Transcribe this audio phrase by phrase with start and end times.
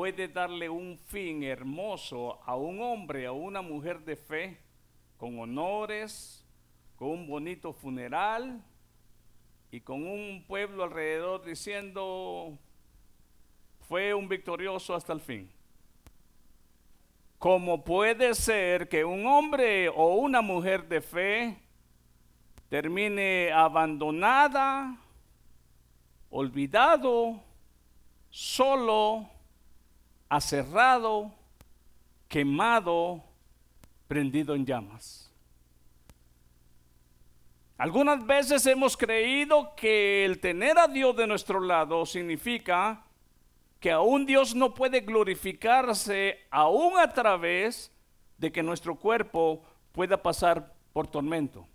[0.00, 4.58] puede darle un fin hermoso a un hombre, a una mujer de fe,
[5.18, 6.42] con honores,
[6.96, 8.64] con un bonito funeral
[9.70, 12.56] y con un pueblo alrededor diciendo,
[13.90, 15.52] fue un victorioso hasta el fin.
[17.38, 21.58] Como puede ser que un hombre o una mujer de fe
[22.70, 24.96] termine abandonada,
[26.30, 27.38] olvidado,
[28.30, 29.28] solo,
[30.30, 31.34] aserrado,
[32.28, 33.22] quemado,
[34.08, 35.30] prendido en llamas.
[37.76, 43.04] Algunas veces hemos creído que el tener a Dios de nuestro lado significa
[43.80, 47.90] que aún Dios no puede glorificarse aún a través
[48.36, 51.66] de que nuestro cuerpo pueda pasar por tormento.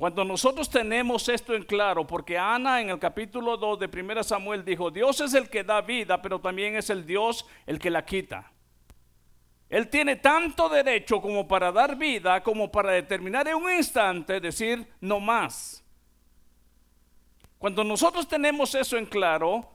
[0.00, 4.64] Cuando nosotros tenemos esto en claro, porque Ana en el capítulo 2 de 1 Samuel
[4.64, 8.02] dijo, Dios es el que da vida, pero también es el Dios el que la
[8.06, 8.50] quita.
[9.68, 14.90] Él tiene tanto derecho como para dar vida, como para determinar en un instante, decir,
[15.02, 15.84] no más.
[17.58, 19.68] Cuando nosotros tenemos eso en claro,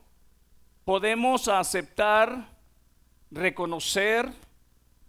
[0.86, 2.50] podemos aceptar,
[3.30, 4.28] reconocer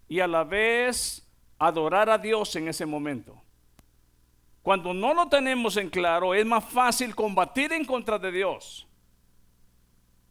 [0.08, 1.26] y a la vez
[1.58, 3.45] adorar a Dios en ese momento.
[4.66, 8.84] Cuando no lo tenemos en claro, es más fácil combatir en contra de Dios.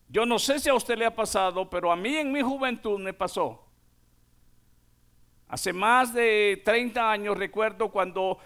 [0.09, 2.99] Yo no sé si a usted le ha pasado, pero a mí en mi juventud
[2.99, 3.65] me pasó.
[5.47, 8.37] Hace más de 30 años recuerdo cuando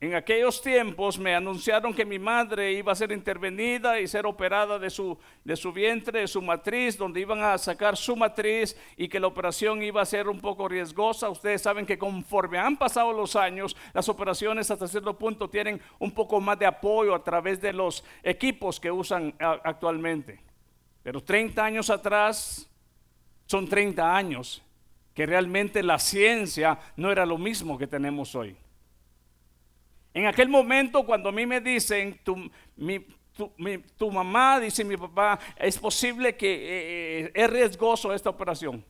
[0.00, 4.78] en aquellos tiempos me anunciaron que mi madre iba a ser intervenida y ser operada
[4.78, 9.08] de su, de su vientre, de su matriz, donde iban a sacar su matriz y
[9.08, 11.28] que la operación iba a ser un poco riesgosa.
[11.28, 16.12] Ustedes saben que conforme han pasado los años, las operaciones hasta cierto punto tienen un
[16.12, 20.38] poco más de apoyo a través de los equipos que usan actualmente.
[21.02, 22.70] Pero 30 años atrás
[23.46, 24.62] son 30 años
[25.12, 28.56] que realmente la ciencia no era lo mismo que tenemos hoy.
[30.14, 36.36] En aquel momento cuando a mí me dicen, tu, mamá, dice mi papá, es posible
[36.36, 38.84] que eh, eh, es riesgoso esta operación.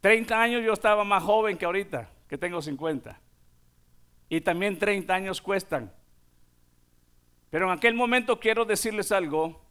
[0.00, 3.18] 30 años yo estaba más joven que ahorita, que tengo 50.
[4.28, 5.92] Y también 30 años cuestan.
[7.50, 9.64] Pero en aquel momento quiero decirles algo,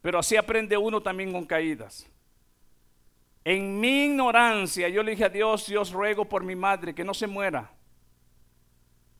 [0.00, 2.08] pero así aprende uno también con caídas.
[3.44, 7.14] En mi ignorancia yo le dije a Dios, Dios ruego por mi madre que no
[7.14, 7.70] se muera.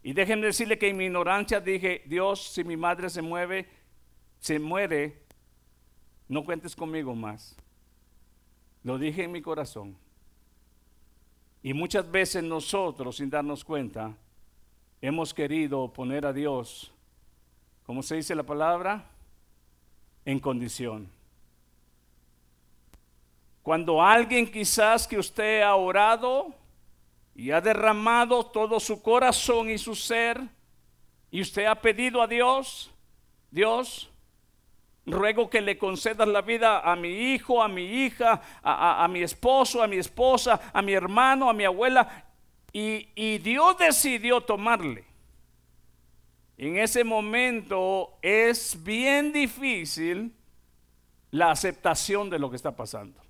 [0.08, 3.68] Y déjenme decirle que en mi ignorancia dije, Dios, si mi madre se mueve,
[4.38, 5.22] se muere,
[6.28, 7.54] no cuentes conmigo más.
[8.84, 9.98] Lo dije en mi corazón.
[11.62, 14.16] Y muchas veces nosotros, sin darnos cuenta,
[15.02, 16.90] hemos querido poner a Dios,
[17.84, 19.10] como se dice la palabra,
[20.24, 21.10] en condición.
[23.62, 26.54] Cuando alguien quizás que usted ha orado,
[27.38, 30.42] y ha derramado todo su corazón y su ser,
[31.30, 32.90] y usted ha pedido a Dios,
[33.52, 34.10] Dios,
[35.06, 39.80] ruego que le concedas la vida a mi hijo, a mi hija, a, mi esposo,
[39.80, 42.26] a mi esposa, a mi hermano, a mi abuela,
[42.72, 45.04] y, y Dios decidió tomarle.
[46.56, 50.34] En ese momento es bien difícil
[51.30, 53.27] la aceptación de lo que está pasando.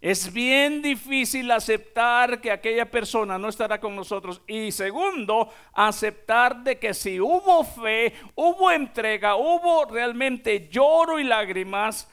[0.00, 4.42] Es bien difícil aceptar que aquella persona no estará con nosotros.
[4.46, 12.10] Y segundo, aceptar de que si hubo fe, hubo entrega, hubo realmente lloro y lágrimas,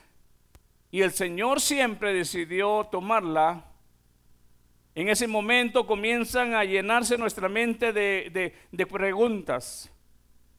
[0.90, 3.64] y el Señor siempre decidió tomarla,
[4.94, 9.90] en ese momento comienzan a llenarse nuestra mente de, de preguntas.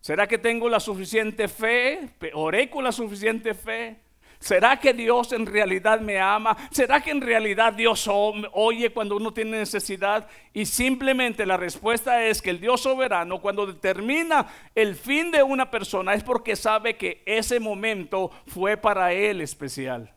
[0.02, 2.10] ¿Será que tengo la suficiente fe?
[2.34, 3.96] ¿Oré con la suficiente fe?
[4.46, 6.56] ¿Será que Dios en realidad me ama?
[6.70, 10.28] ¿Será que en realidad Dios oye cuando uno tiene necesidad?
[10.54, 14.46] Y simplemente la respuesta es que el Dios soberano cuando determina
[14.76, 20.14] el fin de una persona es porque sabe que ese momento fue para él especial.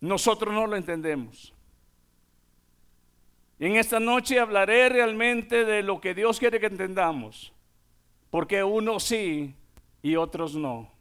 [0.00, 1.52] Nosotros no lo entendemos.
[3.58, 7.52] Y en esta noche hablaré realmente de lo que Dios quiere que entendamos.
[8.30, 9.52] Porque unos sí
[10.00, 10.95] y otros no.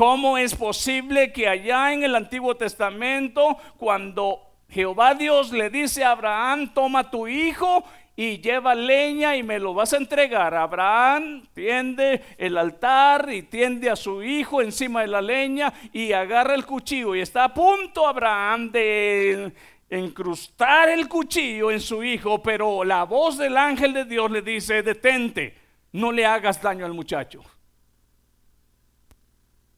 [0.00, 6.12] ¿Cómo es posible que allá en el Antiguo Testamento, cuando Jehová Dios le dice a
[6.12, 7.84] Abraham, toma tu hijo
[8.16, 10.54] y lleva leña y me lo vas a entregar.
[10.54, 16.54] Abraham tiende el altar y tiende a su hijo encima de la leña y agarra
[16.54, 19.52] el cuchillo y está a punto Abraham de
[19.90, 24.82] encrustar el cuchillo en su hijo, pero la voz del ángel de Dios le dice,
[24.82, 25.58] detente,
[25.92, 27.42] no le hagas daño al muchacho.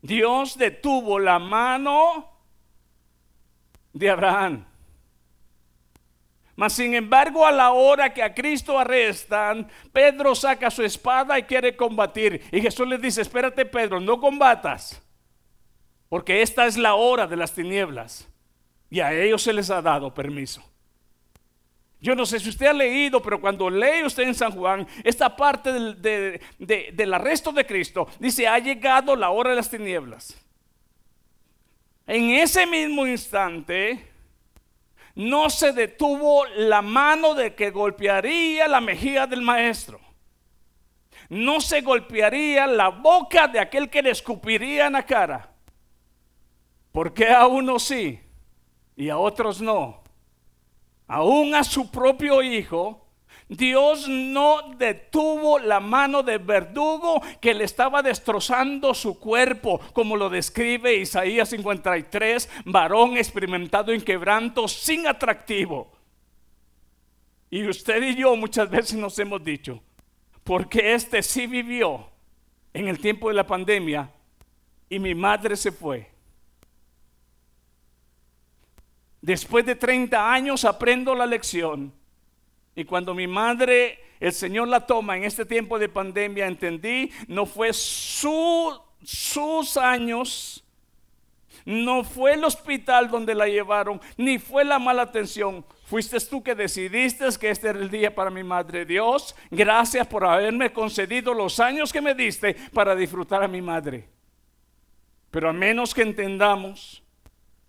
[0.02, 2.28] Dios detuvo la mano
[3.93, 4.66] de Abraham.
[6.56, 11.44] Mas sin embargo, a la hora que a Cristo arrestan, Pedro saca su espada y
[11.44, 12.43] quiere combatir.
[12.52, 15.00] Y Jesús le dice, espérate Pedro, no combatas,
[16.08, 18.28] porque esta es la hora de las tinieblas.
[18.90, 20.62] Y a ellos se les ha dado permiso.
[22.02, 25.37] Yo no sé si usted ha leído, pero cuando lee usted en San Juan, esta
[25.37, 30.37] parte del, arresto de Cristo, dice, ha llegado la hora de las tinieblas.
[32.04, 34.10] En ese mismo instante,
[35.14, 40.00] no se detuvo la mano de que golpearía la mejilla del maestro.
[41.28, 45.52] No se golpearía la boca de aquel que le escupiría en la cara.
[46.90, 48.19] Porque a unos sí
[48.96, 50.01] y a otros no?
[51.12, 53.06] Aún a su propio hijo,
[53.47, 60.31] Dios no detuvo la mano del verdugo que le estaba destrozando su cuerpo, como lo
[60.31, 65.93] describe Isaías 53, varón experimentado en quebranto, sin atractivo.
[67.50, 69.82] Y usted y yo muchas veces nos hemos dicho,
[70.44, 72.09] porque este sí vivió
[72.73, 74.11] en el tiempo de la pandemia
[74.88, 76.12] y mi madre se fue.
[79.22, 81.94] Después de 30 años aprendo la lección.
[82.74, 87.46] Y cuando mi madre, el Señor la toma en este tiempo de pandemia, entendí, no
[87.46, 90.64] fue su, sus años,
[91.64, 95.64] no fue el hospital donde la llevaron, ni fue la mala atención.
[95.84, 98.84] Fuiste tú que decidiste que este era el día para mi madre.
[98.84, 104.08] Dios, gracias por haberme concedido los años que me diste para disfrutar a mi madre.
[105.30, 107.04] Pero a menos que entendamos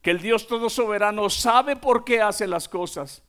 [0.04, 3.24] que el Dios todo soberano sabe por qué hace las cosas.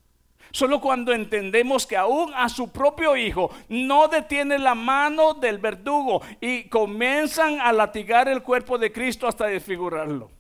[0.51, 6.21] Solo cuando entendemos que aún a su propio hijo no detiene la mano del verdugo
[6.41, 10.31] y comienzan a latigar el cuerpo de Cristo hasta desfigurarlo.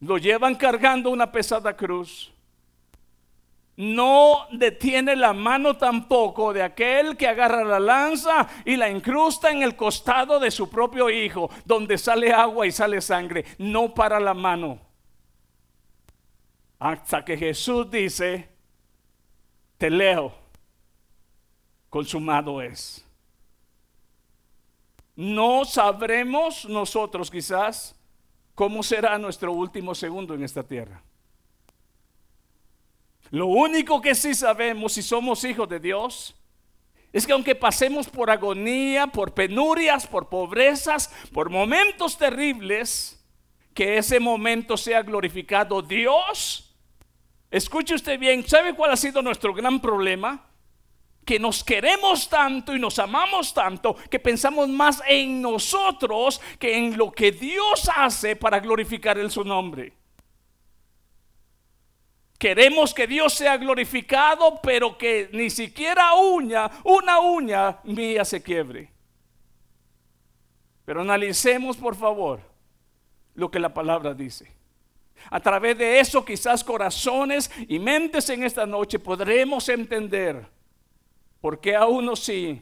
[0.00, 2.31] Lo llevan cargando una pesada cruz
[3.76, 9.62] no detiene la mano tampoco de aquel que agarra la lanza y la incrusta en
[9.62, 13.44] el costado de su propio hijo, donde sale agua y sale sangre.
[13.58, 14.78] No para la mano.
[16.78, 18.48] Hasta que Jesús dice,
[19.78, 20.34] te leo,
[21.88, 23.06] consumado es.
[25.14, 27.94] No sabremos nosotros quizás
[28.54, 31.02] cómo será nuestro último segundo en esta tierra.
[33.32, 36.34] Lo único que sí sabemos si somos hijos de Dios
[37.14, 43.24] es que aunque pasemos por agonía, por penurias, por pobrezas, por momentos terribles,
[43.72, 46.76] que ese momento sea glorificado Dios.
[47.50, 50.50] Escuche usted bien, ¿sabe cuál ha sido nuestro gran problema?
[51.24, 56.98] Que nos queremos tanto y nos amamos tanto que pensamos más en nosotros que en
[56.98, 60.01] lo que Dios hace para glorificar el su nombre.
[62.42, 68.90] Queremos que Dios sea glorificado, pero que ni siquiera uña, una uña mía se quiebre.
[70.84, 72.40] Pero analicemos, por favor,
[73.36, 74.52] lo que la palabra dice.
[75.30, 80.44] A través de eso, quizás corazones y mentes en esta noche podremos entender
[81.40, 82.60] por qué a unos sí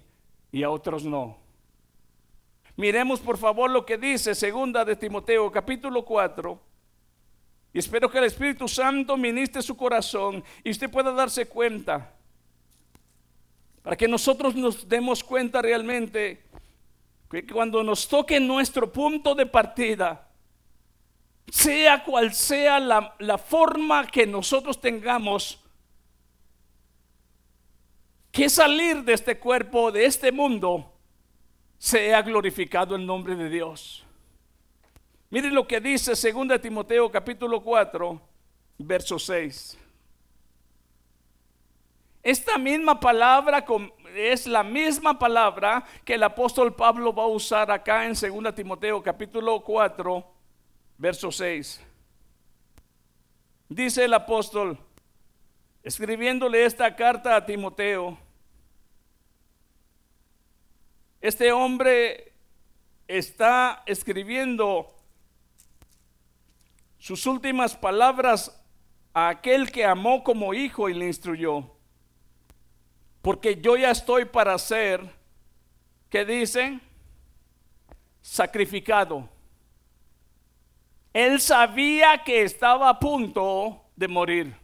[0.52, 1.38] y a otros no.
[2.76, 6.69] Miremos por favor lo que dice segunda de Timoteo capítulo 4
[7.72, 12.14] y espero que el Espíritu Santo ministre su corazón y usted pueda darse cuenta.
[13.82, 16.42] Para que nosotros nos demos cuenta realmente
[17.30, 20.28] que cuando nos toque nuestro punto de partida,
[21.48, 25.60] sea cual sea la, la forma que nosotros tengamos
[28.32, 30.92] que salir de este cuerpo, de este mundo,
[31.78, 34.04] sea glorificado el nombre de Dios.
[35.30, 38.20] Miren lo que dice 2 Timoteo capítulo 4,
[38.78, 39.78] verso 6.
[42.20, 43.64] Esta misma palabra
[44.16, 49.00] es la misma palabra que el apóstol Pablo va a usar acá en 2 Timoteo
[49.00, 50.26] capítulo 4,
[50.98, 51.80] verso 6.
[53.68, 54.76] Dice el apóstol,
[55.84, 58.18] escribiéndole esta carta a Timoteo,
[61.20, 62.32] este hombre
[63.06, 64.96] está escribiendo
[67.00, 68.62] sus últimas palabras
[69.14, 71.64] a aquel que amó como hijo y le instruyó.
[73.22, 75.00] Porque yo ya estoy para ser,
[76.10, 76.78] ¿qué dice?
[78.20, 79.28] Sacrificado.
[81.14, 84.54] Él sabía que estaba a punto de morir.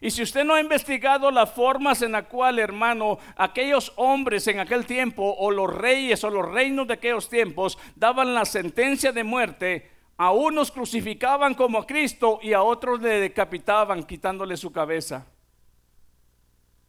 [0.00, 4.60] Y si usted no ha investigado las formas en la cual, hermano, aquellos hombres en
[4.60, 9.24] aquel tiempo, o los reyes o los reinos de aquellos tiempos, daban la sentencia de
[9.24, 15.26] muerte, a unos crucificaban como a Cristo y a otros le decapitaban quitándole su cabeza.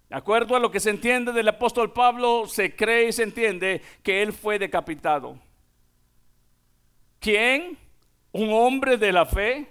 [0.09, 3.81] De acuerdo a lo que se entiende del apóstol Pablo, se cree y se entiende
[4.03, 5.37] que él fue decapitado.
[7.19, 7.77] ¿Quién?
[8.31, 9.67] Un hombre de la fe.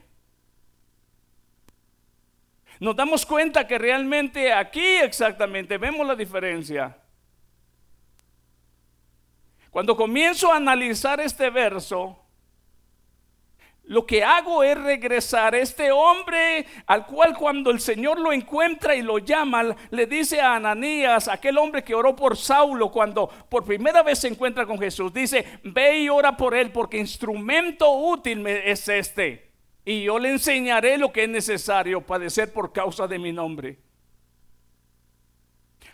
[2.79, 6.99] Nos damos cuenta que realmente aquí exactamente vemos la diferencia.
[9.71, 12.26] Cuando comienzo a analizar este verso,
[13.87, 15.55] lo que hago es regresar.
[15.55, 20.57] Este hombre al cual cuando el Señor lo encuentra y lo llama, le dice a
[20.57, 25.13] Ananías, aquel hombre que oró por Saulo cuando por primera vez se encuentra con Jesús,
[25.13, 29.51] dice, ve y ora por él porque instrumento útil es este.
[29.85, 33.79] Y yo le enseñaré lo que es necesario padecer por causa de mi nombre.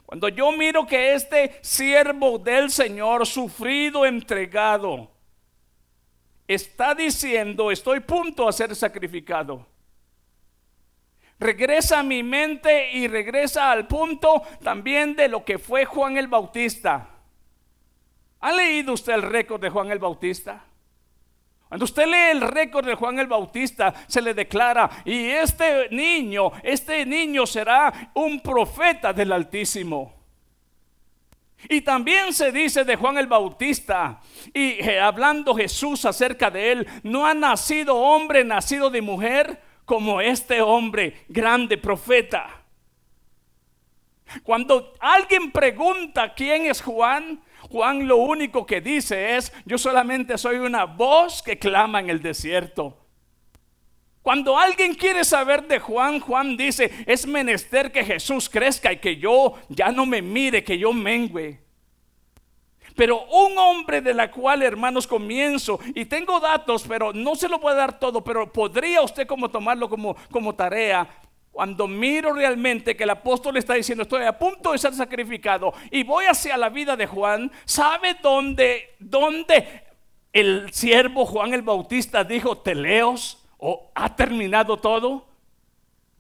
[0.06, 5.10] Cuando yo miro que este siervo del Señor, sufrido, entregado,
[6.52, 9.66] está diciendo, estoy punto a ser sacrificado.
[11.38, 16.28] Regresa a mi mente y regresa al punto también de lo que fue Juan el
[16.28, 17.08] Bautista.
[18.40, 20.64] ¿Ha leído usted el récord de Juan el Bautista?
[21.68, 26.52] Cuando usted lee el récord de Juan el Bautista, se le declara, y este niño,
[26.62, 30.21] este niño será un profeta del Altísimo.
[31.68, 34.20] Y también se dice de Juan el Bautista,
[34.52, 40.20] y eh, hablando Jesús acerca de él, no ha nacido hombre nacido de mujer como
[40.20, 42.62] este hombre, grande profeta.
[44.42, 50.56] Cuando alguien pregunta quién es Juan, Juan lo único que dice es, yo solamente soy
[50.56, 53.01] una voz que clama en el desierto.
[54.22, 59.16] Cuando alguien quiere saber de Juan, Juan dice, es menester que Jesús crezca y que
[59.16, 61.60] yo ya no me mire, que yo mengüe.
[62.94, 67.60] Pero un hombre de la cual, hermanos, comienzo, y tengo datos, pero no se lo
[67.60, 71.08] puedo dar todo, pero podría usted como tomarlo como, como tarea.
[71.50, 76.02] Cuando miro realmente que el apóstol está diciendo, estoy a punto de ser sacrificado y
[76.02, 79.84] voy hacia la vida de Juan, ¿sabe dónde, dónde
[80.32, 83.41] el siervo Juan el Bautista dijo, teleos?
[83.64, 85.24] ¿O ha terminado todo?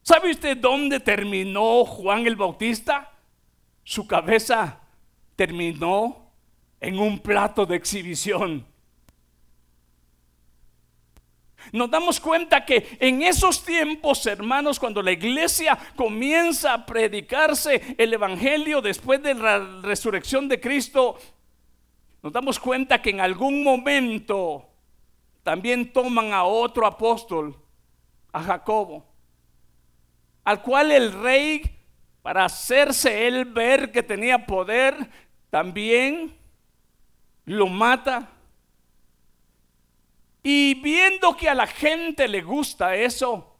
[0.00, 3.10] ¿Sabe usted dónde terminó Juan el Bautista?
[3.82, 4.78] Su cabeza
[5.34, 6.30] terminó
[6.80, 8.64] en un plato de exhibición.
[11.72, 18.14] Nos damos cuenta que en esos tiempos, hermanos, cuando la iglesia comienza a predicarse el
[18.14, 21.18] Evangelio después de la resurrección de Cristo,
[22.22, 24.71] nos damos cuenta que en algún momento
[25.42, 27.56] también toman a otro apóstol,
[28.32, 29.04] a Jacobo,
[30.44, 31.78] al cual el rey,
[32.22, 34.96] para hacerse él ver que tenía poder,
[35.50, 36.36] también
[37.44, 38.28] lo mata.
[40.42, 43.56] Y viendo que a la gente le gusta eso,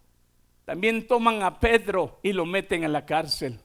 [0.64, 3.60] también toman a Pedro y lo meten en la cárcel.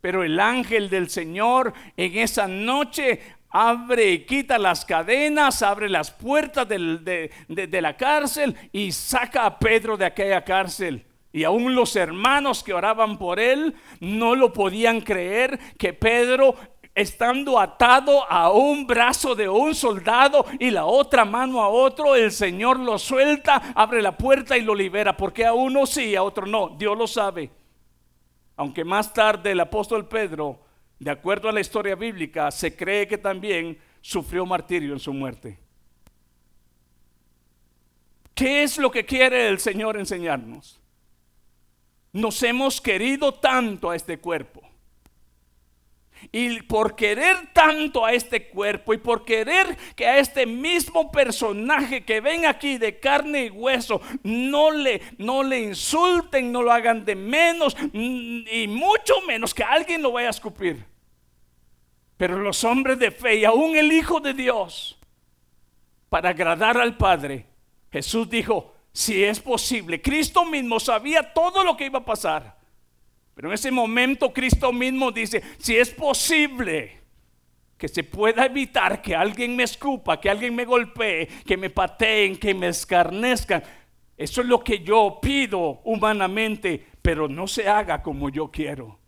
[0.00, 6.10] Pero el ángel del Señor en esa noche abre y quita las cadenas, abre las
[6.10, 11.04] puertas de, la cárcel y saca a Pedro de aquella cárcel.
[11.32, 16.54] Y aún los hermanos que oraban por él no lo podían creer que Pedro,
[16.94, 22.32] estando atado a un brazo de un soldado y la otra mano a otro, el
[22.32, 25.16] Señor lo suelta, abre la puerta y lo libera.
[25.16, 26.70] Porque a uno sí, a otro no.
[26.70, 27.50] Dios lo sabe.
[28.56, 30.67] Aunque más tarde el apóstol Pedro
[30.98, 35.58] de acuerdo a la historia bíblica, se cree que también sufrió martirio en su muerte.
[38.34, 40.80] ¿Qué es lo que quiere el Señor enseñarnos?
[42.12, 44.67] Nos hemos querido tanto a este cuerpo.
[46.32, 52.04] Y por querer tanto a este cuerpo y por querer que a este mismo personaje
[52.04, 57.04] que ven aquí de carne y hueso no le, no le insulten, no lo hagan
[57.04, 60.84] de menos y mucho menos que alguien lo vaya a escupir.
[62.16, 64.98] Pero los hombres de fe y aún el Hijo de Dios,
[66.08, 67.46] para agradar al Padre,
[67.92, 72.57] Jesús dijo, si es posible, Cristo mismo sabía todo lo que iba a pasar.
[73.38, 77.02] Pero en ese momento Cristo mismo dice, si es posible
[77.76, 82.36] que se pueda evitar que alguien me escupa, que alguien me golpee, que me pateen,
[82.36, 83.62] que me escarnezcan,
[84.16, 88.98] eso es lo que yo pido humanamente, pero no se haga como yo quiero.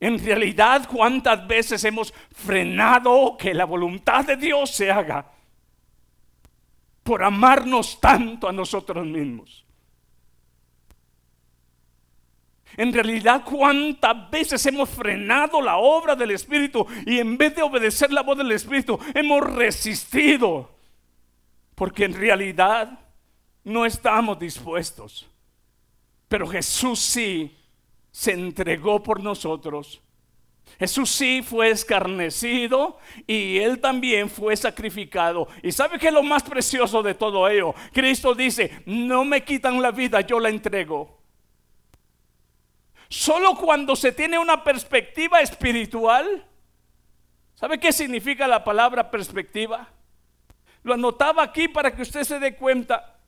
[0.00, 5.30] En realidad, ¿cuántas veces hemos frenado que la voluntad de Dios se haga
[7.02, 9.67] por amarnos tanto a nosotros mismos?
[12.78, 18.12] En realidad, cuántas veces hemos frenado la obra del Espíritu y en vez de obedecer
[18.12, 20.70] la voz del Espíritu, hemos resistido.
[21.74, 23.00] Porque en realidad
[23.64, 25.28] no estamos dispuestos.
[26.28, 27.52] Pero Jesús sí
[28.12, 30.00] se entregó por nosotros.
[30.78, 35.48] Jesús sí fue escarnecido y él también fue sacrificado.
[35.64, 37.74] ¿Y sabe qué es lo más precioso de todo ello?
[37.92, 41.18] Cristo dice, no me quitan la vida, yo la entrego.
[43.08, 46.46] Solo cuando se tiene una perspectiva espiritual,
[47.54, 49.88] ¿sabe qué significa la palabra perspectiva?
[50.82, 53.18] Lo anotaba aquí para que usted se dé cuenta.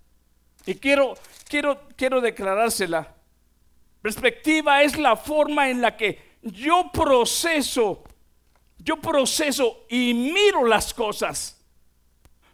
[0.66, 1.14] Y quiero,
[1.48, 3.14] quiero, quiero declarársela.
[4.02, 8.04] Perspectiva es la forma en la que yo proceso,
[8.78, 11.59] yo proceso y miro las cosas.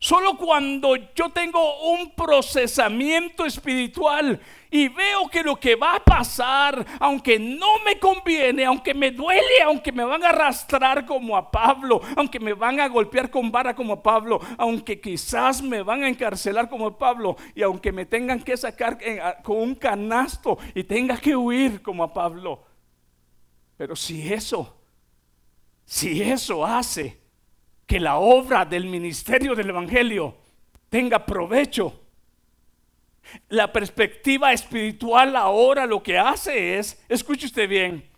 [0.07, 6.87] Solo cuando yo tengo un procesamiento espiritual y veo que lo que va a pasar,
[7.01, 12.01] aunque no me conviene, aunque me duele, aunque me van a arrastrar como a Pablo,
[12.15, 16.09] aunque me van a golpear con vara como a Pablo, aunque quizás me van a
[16.09, 18.97] encarcelar como a Pablo y aunque me tengan que sacar
[19.43, 22.63] con un canasto y tenga que huir como a Pablo.
[23.77, 24.73] Pero si eso,
[25.85, 27.26] si eso hace
[27.87, 30.37] que la obra del ministerio del Evangelio
[30.89, 32.03] tenga provecho.
[33.49, 38.09] La perspectiva espiritual ahora lo que hace es, escuche usted bien,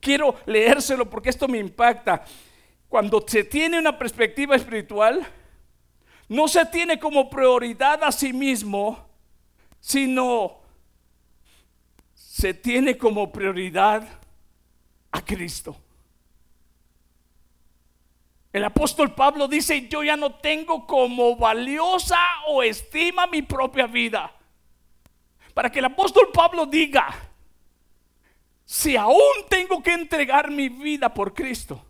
[0.00, 2.24] quiero leérselo porque esto me impacta.
[2.88, 5.26] Cuando se tiene una perspectiva espiritual,
[6.28, 9.06] no se tiene como prioridad a sí mismo,
[9.80, 10.60] sino
[12.14, 14.06] se tiene como prioridad
[15.10, 15.76] a Cristo.
[18.52, 22.18] El apóstol Pablo dice, yo ya no tengo como valiosa
[22.48, 24.30] o estima mi propia vida.
[25.54, 27.14] Para que el apóstol Pablo diga,
[28.64, 31.82] si aún tengo que entregar mi vida por Cristo,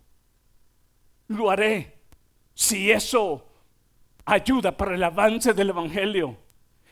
[1.26, 1.98] lo haré.
[2.54, 3.44] Si eso
[4.24, 6.36] ayuda para el avance del Evangelio.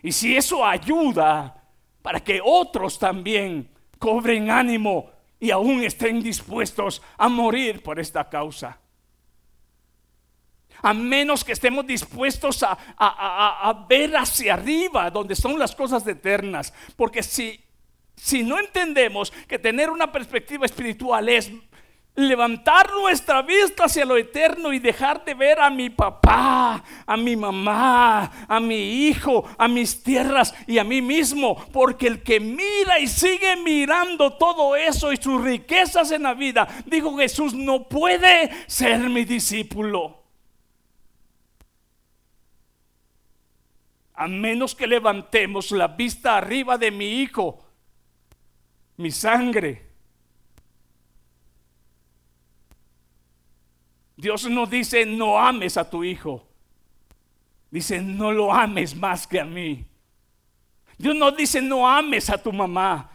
[0.03, 1.63] Y si eso ayuda
[2.03, 8.81] para que otros también cobren ánimo y aún estén dispuestos a morir por esta causa
[10.83, 16.73] a menos que estemos dispuestos a, ver hacia arriba, donde son las cosas eternas.
[16.97, 17.61] Porque si,
[18.17, 21.51] si no entendemos que tener una perspectiva espiritual es
[22.17, 27.37] levantar nuestra vista hacia lo eterno y dejar de ver a mi papá, a mi
[27.37, 32.99] mamá, a mi hijo, a mis tierras y a mí mismo, porque el que mira
[33.01, 38.51] y sigue mirando todo eso y sus riquezas en la vida, dijo Jesús, no puede
[38.67, 40.20] ser mi discípulo.
[44.21, 47.65] A menos que levantemos la vista arriba de mi hijo,
[48.99, 49.89] mi sangre.
[54.15, 56.47] Dios no dice no ames a tu hijo.
[57.71, 59.87] Dice no lo ames más que a mí.
[60.99, 63.11] Dios no dice no ames a tu mamá.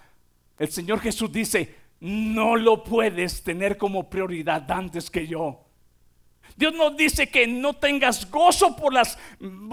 [0.58, 5.65] El Señor Jesús dice no lo puedes tener como prioridad antes que yo.
[6.56, 8.94] Dios nos dice que no tengas gozo por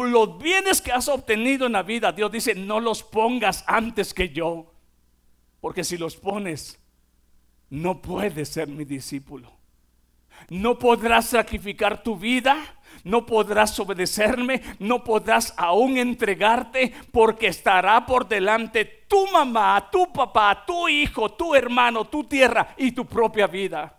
[0.08, 2.10] los bienes que has obtenido en la vida.
[2.10, 4.72] Dios dice, no los pongas antes que yo.
[5.60, 6.80] Porque si los pones,
[7.70, 9.52] no puedes ser mi discípulo.
[10.48, 12.56] No podrás sacrificar tu vida,
[13.04, 20.64] no podrás obedecerme, no podrás aún entregarte porque estará por delante tu mamá, tu papá,
[20.66, 23.96] tu hijo, tu hermano, tu tierra y tu propia vida.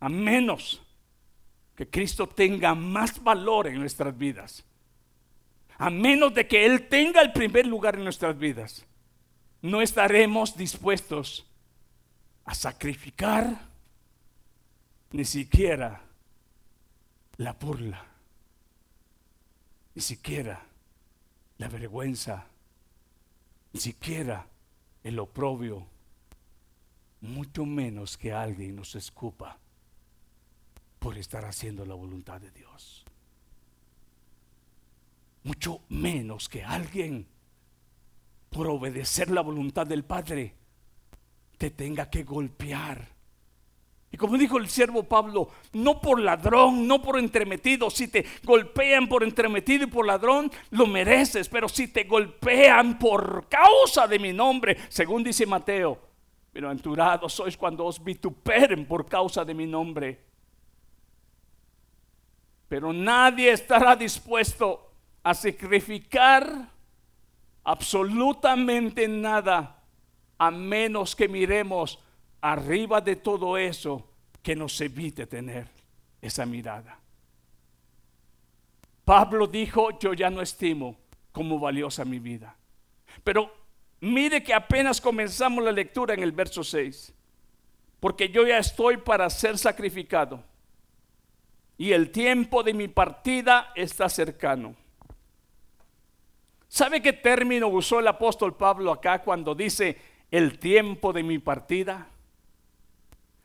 [0.00, 0.83] A menos
[1.74, 4.64] que Cristo tenga más valor en nuestras vidas.
[5.76, 8.86] A menos de que Él tenga el primer lugar en nuestras vidas,
[9.60, 11.46] no estaremos dispuestos
[12.44, 13.68] a sacrificar
[15.10, 16.02] ni siquiera
[17.38, 18.06] la burla,
[19.94, 20.64] ni siquiera
[21.58, 22.46] la vergüenza,
[23.72, 24.46] ni siquiera
[25.02, 25.86] el oprobio,
[27.20, 29.58] mucho menos que alguien nos escupa
[31.04, 33.04] por estar haciendo la voluntad de Dios.
[35.42, 37.26] Mucho menos que alguien
[38.48, 40.54] por obedecer la voluntad del Padre
[41.58, 43.06] te tenga que golpear.
[44.12, 47.90] Y como dijo el siervo Pablo, no por ladrón, no por entremetido.
[47.90, 51.50] Si te golpean por entremetido y por ladrón, lo mereces.
[51.50, 56.00] Pero si te golpean por causa de mi nombre, según dice Mateo,
[56.50, 60.32] bienaventurados sois cuando os vituperen por causa de mi nombre.
[62.68, 64.90] Pero nadie estará dispuesto
[65.22, 66.68] a sacrificar
[67.64, 69.82] absolutamente nada
[70.38, 71.98] a menos que miremos
[72.40, 74.06] arriba de todo eso
[74.42, 75.66] que nos evite tener
[76.20, 76.98] esa mirada.
[79.04, 80.96] Pablo dijo, yo ya no estimo
[81.32, 82.56] como valiosa mi vida.
[83.22, 83.50] Pero
[84.00, 87.14] mire que apenas comenzamos la lectura en el verso 6,
[88.00, 90.42] porque yo ya estoy para ser sacrificado
[91.76, 94.74] y el tiempo de mi partida está cercano.
[96.68, 99.96] ¿Sabe qué término usó el apóstol Pablo acá cuando dice
[100.30, 102.08] el tiempo de mi partida?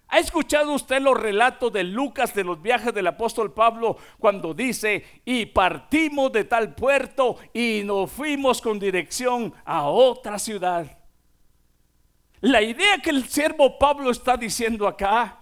[0.07, 5.21] ¿Ha escuchado usted los relatos de Lucas de los viajes del apóstol Pablo cuando dice,
[5.23, 10.97] y partimos de tal puerto y nos fuimos con dirección a otra ciudad?
[12.41, 15.38] La idea que el siervo Pablo está diciendo acá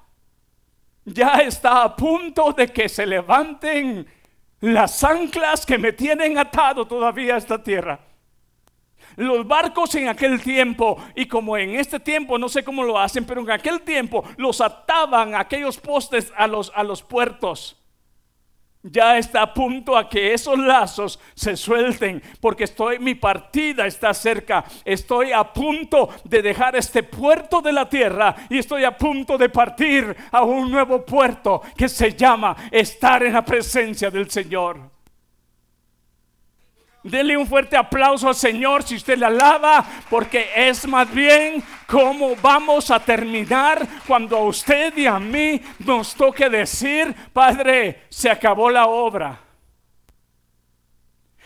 [1.08, 4.06] ya está a punto de que se levanten
[4.60, 8.00] las anclas que me tienen atado todavía a esta tierra.
[9.15, 13.26] Los barcos en aquel tiempo, y como en este tiempo, no sé cómo lo hacen,
[13.26, 17.78] pero en aquel tiempo los ataban aquellos postes a los, a los puertos
[18.84, 24.13] ya está a punto a que esos lazos se suelten, porque estoy, mi partida está
[24.13, 24.63] cerca.
[24.86, 29.50] Estoy a punto de dejar este puerto de la tierra y estoy a punto de
[29.50, 34.97] partir a un nuevo puerto que se llama estar en la presencia del Señor.
[37.10, 42.36] Dele un fuerte aplauso al Señor si usted le alaba, porque es más bien cómo
[42.41, 48.70] vamos a terminar cuando a usted y a mí nos toque decir, Padre, se acabó
[48.70, 49.39] la obra.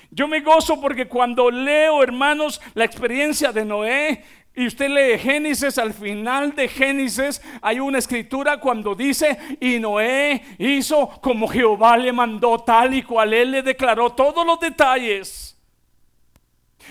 [0.09, 5.77] Yo me gozo porque cuando leo, hermanos, la experiencia de Noé, y usted lee Génesis,
[5.77, 12.11] al final de Génesis hay una escritura cuando dice, y Noé hizo como Jehová le
[12.11, 15.50] mandó, tal y cual él le declaró todos los detalles.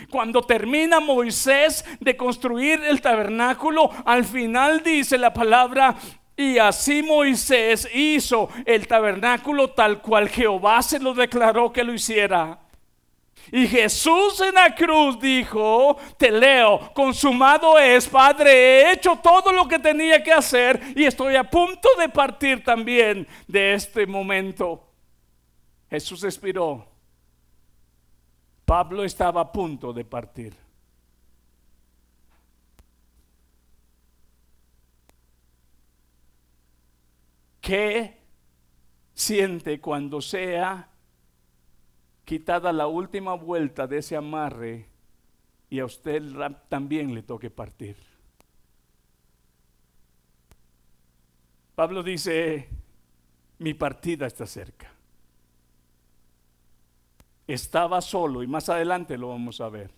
[0.08, 5.96] Cuando termina Moisés de construir el tabernáculo, al final dice la palabra,
[6.36, 12.58] y así Moisés hizo el tabernáculo tal cual Jehová se lo declaró que lo hiciera.
[13.52, 19.66] Y Jesús en la cruz dijo, te leo, consumado es, Padre, he hecho todo lo
[19.66, 24.86] que tenía que hacer y estoy a punto de partir también de este momento.
[25.90, 26.89] Jesús expiró
[28.70, 30.54] Pablo estaba a punto de partir.
[37.61, 38.16] ¿Qué
[39.12, 40.88] siente cuando sea
[42.24, 44.87] quitada la última vuelta de ese amarre
[45.68, 46.22] y a usted
[46.68, 47.96] también le toque partir?
[51.74, 52.68] Pablo dice,
[53.59, 54.99] mi partida está cerca
[57.52, 59.90] estaba solo y más adelante lo vamos a ver.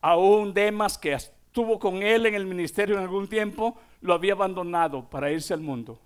[0.00, 5.08] Aún Demas que estuvo con él en el ministerio en algún tiempo, lo había abandonado
[5.08, 5.98] para irse al mundo.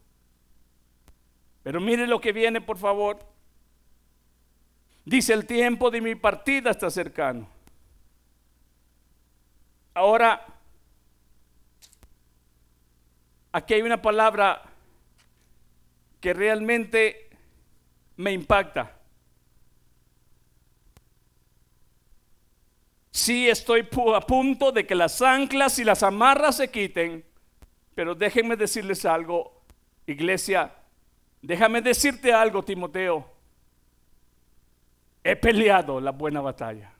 [1.62, 3.18] Pero mire lo que viene, por favor.
[5.04, 7.48] Dice, el tiempo de mi partida está cercano.
[9.94, 10.46] Ahora,
[13.52, 14.62] aquí hay una palabra
[16.20, 17.28] que realmente
[18.16, 19.01] me impacta.
[23.12, 27.22] Sí estoy a punto de que las anclas y las amarras se quiten,
[27.94, 29.62] pero déjenme decirles algo,
[30.06, 30.74] iglesia,
[31.42, 33.30] déjame decirte algo, Timoteo.
[35.22, 36.90] He peleado la buena batalla.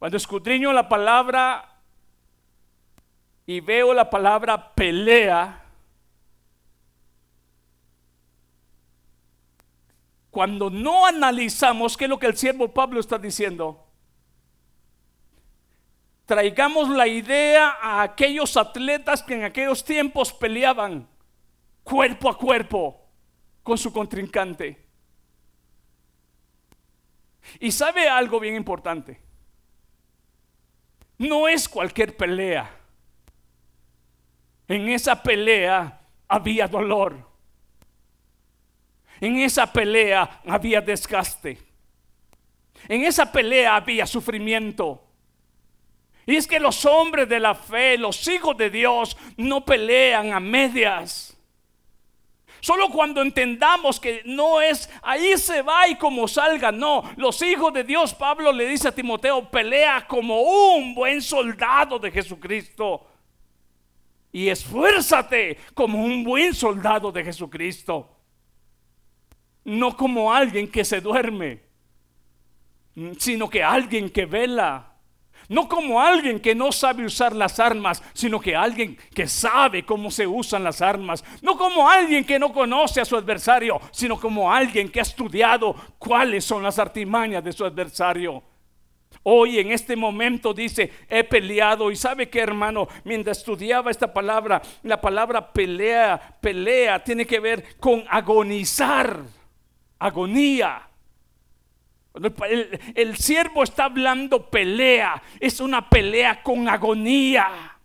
[0.00, 1.76] Cuando escudriño la palabra
[3.46, 5.64] y veo la palabra pelea,
[10.38, 13.88] cuando no analizamos qué es lo que el siervo Pablo está diciendo,
[16.26, 21.08] traigamos la idea a aquellos atletas que en aquellos tiempos peleaban
[21.82, 23.04] cuerpo a cuerpo
[23.64, 24.86] con su contrincante.
[27.58, 29.20] Y sabe algo bien importante.
[31.18, 32.70] No es cualquier pelea.
[34.68, 37.27] En esa pelea había dolor.
[39.20, 41.58] En esa pelea había desgaste.
[42.88, 45.02] En esa pelea había sufrimiento.
[46.26, 50.40] Y es que los hombres de la fe, los hijos de Dios, no pelean a
[50.40, 51.36] medias.
[52.60, 57.02] Solo cuando entendamos que no es ahí se va y como salga, no.
[57.16, 62.10] Los hijos de Dios, Pablo le dice a Timoteo, pelea como un buen soldado de
[62.10, 63.06] Jesucristo.
[64.30, 68.17] Y esfuérzate como un buen soldado de Jesucristo
[69.68, 71.60] no como alguien que se duerme,
[73.18, 74.94] sino que alguien que vela.
[75.48, 80.10] No como alguien que no sabe usar las armas, sino que alguien que sabe cómo
[80.10, 81.24] se usan las armas.
[81.40, 85.74] No como alguien que no conoce a su adversario, sino como alguien que ha estudiado
[85.98, 88.42] cuáles son las artimañas de su adversario.
[89.22, 91.90] Hoy en este momento dice, he peleado.
[91.90, 97.78] Y sabe que hermano, mientras estudiaba esta palabra, la palabra pelea, pelea, tiene que ver
[97.78, 99.22] con agonizar,
[99.98, 100.88] agonía.
[102.94, 107.78] El, siervo está hablando pelea, es una pelea con agonía.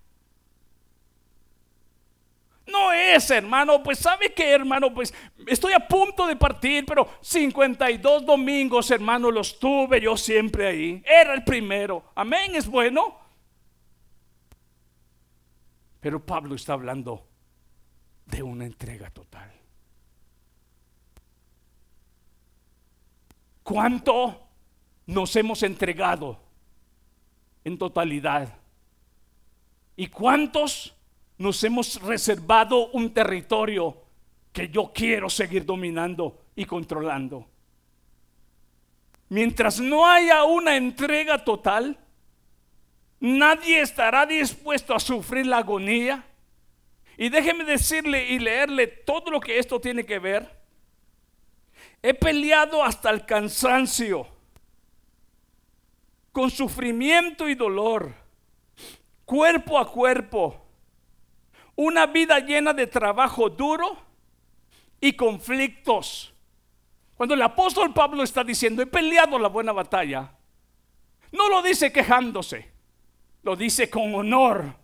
[2.65, 5.13] No es, hermano, pues sabe que, hermano, pues
[5.45, 11.03] estoy a punto de partir, pero 52 domingos, hermano, los tuve yo siempre ahí.
[11.05, 12.03] Era el primero.
[12.15, 13.19] Amén, es bueno.
[15.99, 17.27] Pero Pablo está hablando
[18.25, 19.62] de una entrega total.
[23.63, 24.39] ¿Cuánto
[25.05, 26.37] nos hemos entregado
[27.63, 28.53] en totalidad?
[29.95, 30.93] ¿Y cuántos
[31.37, 33.97] nos hemos reservado un territorio
[34.51, 37.47] que yo quiero seguir dominando y controlando?
[39.29, 41.97] Mientras no haya una entrega total,
[43.19, 46.23] nadie estará dispuesto a sufrir la agonía.
[47.17, 50.62] Y déjeme decirle y leerle todo lo que esto tiene que ver.
[52.05, 54.27] He peleado hasta el cansancio,
[56.33, 58.13] con sufrimiento y dolor,
[59.23, 60.65] cuerpo a cuerpo,
[61.77, 63.97] una vida llena de trabajo duro
[64.99, 66.33] y conflictos.
[67.15, 70.29] Cuando el apóstol Pablo está diciendo, he peleado la buena batalla,
[71.31, 72.69] no lo dice quejándose,
[73.43, 74.75] lo dice con honor,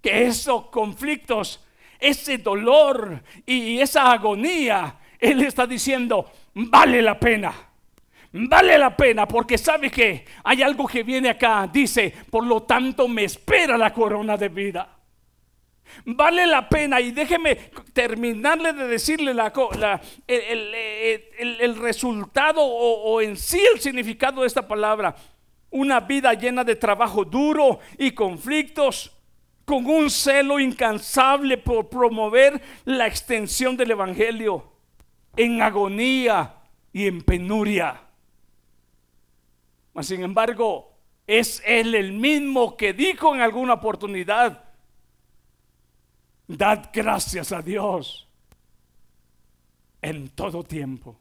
[0.00, 1.64] que esos conflictos,
[2.00, 7.54] ese dolor y esa agonía él está diciendo, vale la pena.
[8.32, 11.68] Vale la pena porque sabe que hay algo que viene acá.
[11.72, 14.98] Dice, por lo tanto me espera la corona de vida.
[16.06, 17.54] Vale la pena y déjeme
[17.92, 19.52] terminarle de decirle la,
[20.26, 25.14] el, resultado o, o en sí el significado de esta palabra.
[25.70, 29.12] Una vida llena de trabajo duro y conflictos,
[29.64, 34.71] con un celo incansable por promover la extensión del Evangelio
[35.36, 36.54] en agonía
[36.92, 38.02] y en penuria.
[39.94, 40.92] Mas sin embargo,
[41.26, 44.64] es Él el mismo que dijo en alguna oportunidad,
[46.46, 48.28] dad gracias a Dios
[50.00, 51.16] en todo tiempo.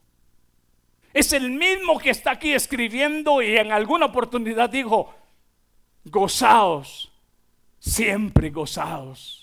[1.13, 5.13] Es el mismo que está aquí escribiendo y en alguna oportunidad dijo,
[6.05, 7.11] gozaos,
[7.79, 9.40] siempre gozaos.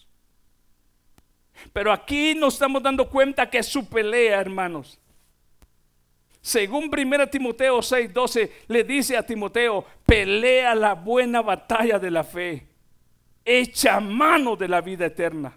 [1.79, 4.99] Pero aquí nos estamos dando cuenta que es su pelea, hermanos.
[6.41, 12.67] Según 1 Timoteo 6:12 le dice a Timoteo, pelea la buena batalla de la fe,
[13.45, 15.57] echa mano de la vida eterna.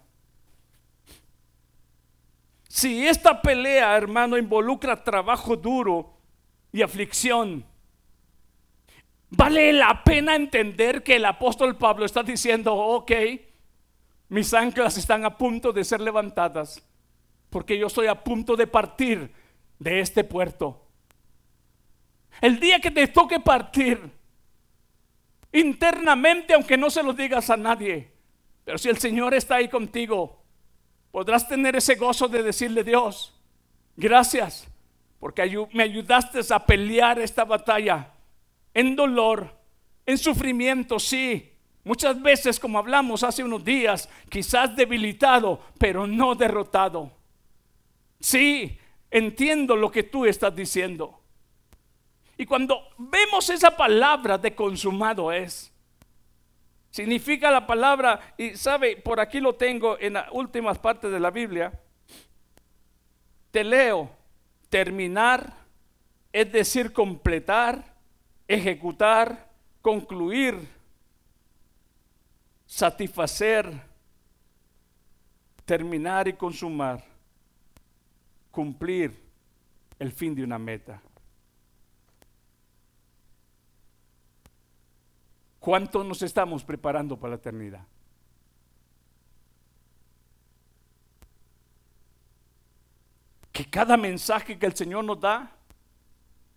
[2.70, 6.20] Si esta pelea, hermano, involucra trabajo duro
[6.72, 7.66] y aflicción,
[9.32, 13.12] vale la pena entender que el apóstol Pablo está diciendo, ok,
[14.32, 16.82] mis anclas están a punto de ser levantadas
[17.50, 19.30] porque yo estoy a punto de partir
[19.78, 20.88] de este puerto.
[22.40, 24.00] El día que te toque partir,
[25.52, 28.10] internamente, aunque no se lo digas a nadie,
[28.64, 30.42] pero si el Señor está ahí contigo,
[31.12, 33.38] podrás tener ese gozo de decirle, Dios,
[33.98, 34.66] gracias,
[35.20, 38.14] porque me ayudaste a pelear esta batalla
[38.74, 39.60] en dolor,
[40.06, 41.51] en sufrimiento, sí,
[41.84, 47.12] Muchas veces, como hablamos hace unos días, quizás debilitado, pero no derrotado.
[48.20, 48.78] Sí,
[49.10, 51.20] entiendo lo que tú estás diciendo.
[52.38, 55.74] Y cuando vemos esa palabra de consumado es,
[56.92, 61.32] significa la palabra, y sabe, por aquí lo tengo en las últimas partes de la
[61.32, 61.72] Biblia,
[63.50, 64.10] te leo,
[64.70, 65.54] terminar,
[66.32, 67.96] es decir, completar,
[68.48, 69.50] ejecutar,
[69.82, 70.81] concluir
[72.72, 73.70] satisfacer,
[75.66, 77.04] terminar y consumar,
[78.50, 79.22] cumplir
[80.00, 81.02] el fin de una meta.
[85.60, 87.86] ¿Cuánto nos estamos preparando para la eternidad?
[93.52, 95.54] Que cada mensaje que el Señor nos da,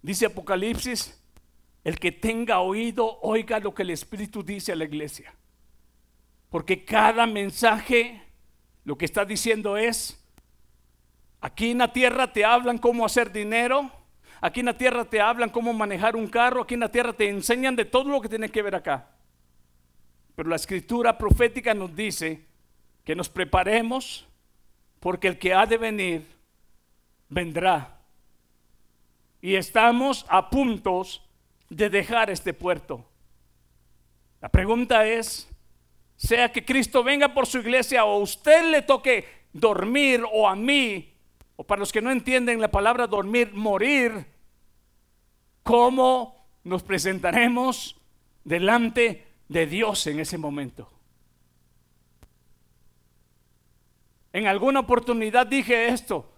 [0.01, 1.21] dice Apocalipsis,
[1.83, 5.35] el que tenga oído, oiga lo que el Espíritu dice a la iglesia.
[6.55, 8.23] Porque cada mensaje
[8.85, 10.25] lo que está diciendo es,
[11.41, 13.91] aquí en la tierra te hablan cómo hacer dinero,
[14.41, 17.29] aquí en la tierra te hablan cómo manejar un carro, aquí en la tierra te
[17.29, 19.11] enseñan de todo lo que tiene que ver acá.
[20.37, 22.45] Pero la escritura profética nos dice
[23.03, 24.25] que nos preparemos
[25.01, 26.25] porque el que ha de venir
[27.29, 27.99] vendrá.
[29.43, 31.21] Y estamos a puntos
[31.69, 33.05] de dejar este puerto.
[34.41, 35.49] La pregunta es,
[36.17, 41.15] sea que Cristo venga por su iglesia o usted le toque dormir o a mí,
[41.57, 44.27] o para los que no entienden la palabra dormir, morir,
[45.63, 47.97] ¿cómo nos presentaremos
[48.43, 50.91] delante de Dios en ese momento?
[54.33, 56.31] En alguna oportunidad dije esto.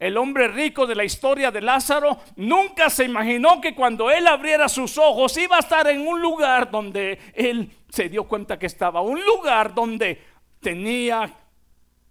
[0.00, 4.68] El hombre rico de la historia de Lázaro nunca se imaginó que cuando él abriera
[4.68, 9.00] sus ojos iba a estar en un lugar donde él se dio cuenta que estaba,
[9.02, 10.22] un lugar donde
[10.60, 11.36] tenía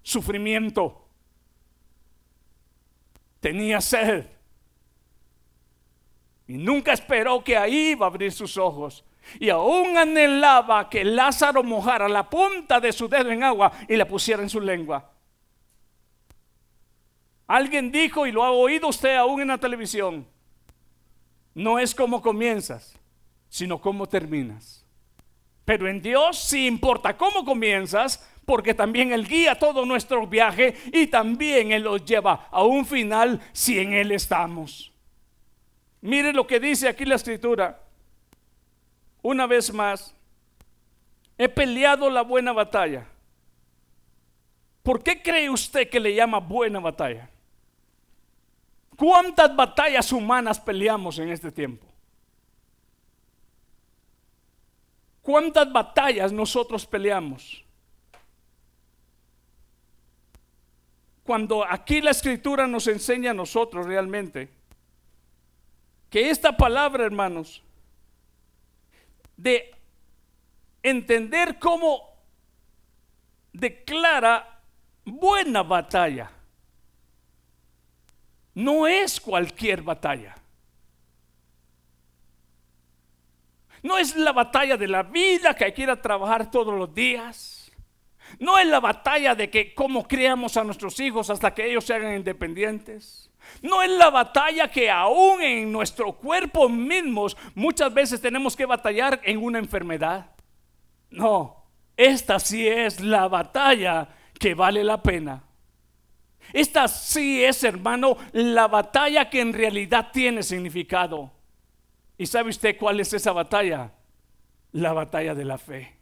[0.02, 1.08] sufrimiento,
[3.40, 4.28] tenía sed.
[6.48, 9.06] Y nunca esperó que ahí iba a abrir sus ojos.
[9.40, 14.08] Y aún anhelaba que Lázaro mojara la punta de su dedo en agua y la
[14.08, 15.12] pusiera en su lengua.
[17.48, 20.28] Alguien dijo, y lo ha oído usted aún en la televisión,
[21.54, 22.96] no es como comienzas,
[23.50, 24.79] sino cómo terminas.
[25.70, 31.06] Pero en Dios sí importa cómo comienzas, porque también Él guía todo nuestro viaje y
[31.06, 34.92] también Él los lleva a un final si en Él estamos.
[36.02, 37.84] Mire lo que dice aquí la escritura.
[39.22, 40.16] Una vez más,
[41.38, 43.06] he peleado la buena batalla.
[44.82, 47.30] ¿Por qué cree usted que le llama buena batalla?
[48.98, 51.89] ¿Cuántas batallas humanas peleamos en este tiempo?
[55.22, 57.64] ¿Cuántas batallas nosotros peleamos?
[61.24, 64.50] Cuando aquí la escritura nos enseña a nosotros realmente
[66.10, 67.62] que esta palabra, hermanos,
[69.38, 69.76] de
[70.82, 72.02] entender cómo
[73.54, 74.62] declara
[75.06, 76.32] buena batalla
[78.56, 80.36] no es cualquier batalla.
[83.84, 86.94] No es la batalla de la vida que hay que ir a trabajar todos los
[86.94, 87.72] días.
[88.38, 91.94] No es la batalla de que cómo criamos a nuestros hijos hasta que ellos se
[91.94, 93.32] hagan independientes.
[93.62, 99.20] No es la batalla que aún en nuestro cuerpo mismos muchas veces tenemos que batallar
[99.24, 100.32] en una enfermedad.
[101.10, 101.66] No,
[101.98, 105.44] esta sí es la batalla que vale la pena.
[106.54, 111.32] Esta sí es, hermano, la batalla que en realidad tiene significado.
[112.20, 113.94] ¿Y sabe usted cuál es esa batalla?
[114.74, 115.96] La batalla de la fe.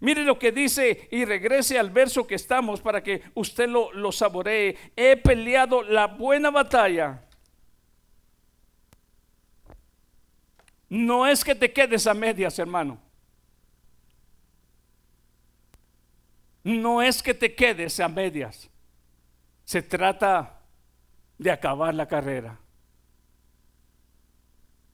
[0.00, 4.10] Mire lo que dice y regrese al verso que estamos para que usted lo, lo
[4.10, 4.74] saboree.
[4.96, 7.22] He peleado la buena batalla.
[10.88, 12.98] No es que te quedes a medias, hermano.
[16.64, 18.70] No es que te quedes a medias.
[19.64, 20.62] Se trata
[21.36, 22.61] de acabar la carrera.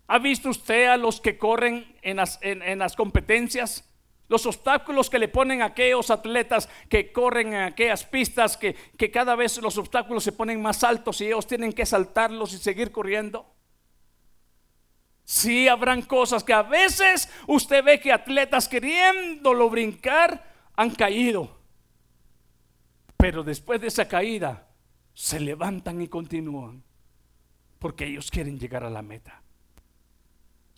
[0.09, 3.85] ¿Ha visto usted a los que corren en las, competencias?
[4.27, 9.11] Los obstáculos que le ponen a aquellos atletas que corren en aquellas pistas, que, que
[9.11, 12.91] cada vez los obstáculos se ponen más altos y ellos tienen que saltarlos y seguir
[12.91, 13.55] corriendo.
[15.25, 20.43] Sí, habrán cosas que a veces usted ve que atletas queriéndolo brincar
[20.75, 21.55] han caído.
[23.19, 24.69] Pero después de esa caída,
[25.13, 26.83] se levantan y continúan,
[27.79, 29.43] porque ellos quieren llegar a la meta.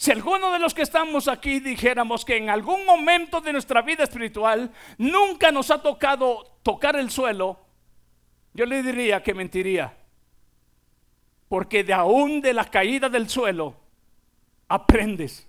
[0.00, 4.02] Si alguno de los que estamos aquí dijéramos que en algún momento de nuestra vida
[4.02, 7.58] espiritual nunca nos ha tocado tocar el suelo,
[8.54, 9.94] yo le diría que mentiría.
[11.50, 13.76] Porque de aún de la caída del suelo
[14.68, 15.46] aprendes.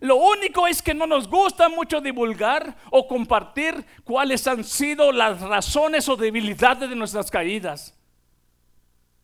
[0.00, 5.40] Lo único es que no nos gusta mucho divulgar o compartir cuáles han sido las
[5.40, 7.99] razones o debilidades de nuestras caídas.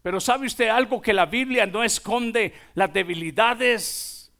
[0.06, 4.32] Pero ¿sabe usted algo que la Biblia no esconde las debilidades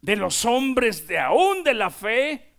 [0.00, 2.54] de los hombres de aún de la fe?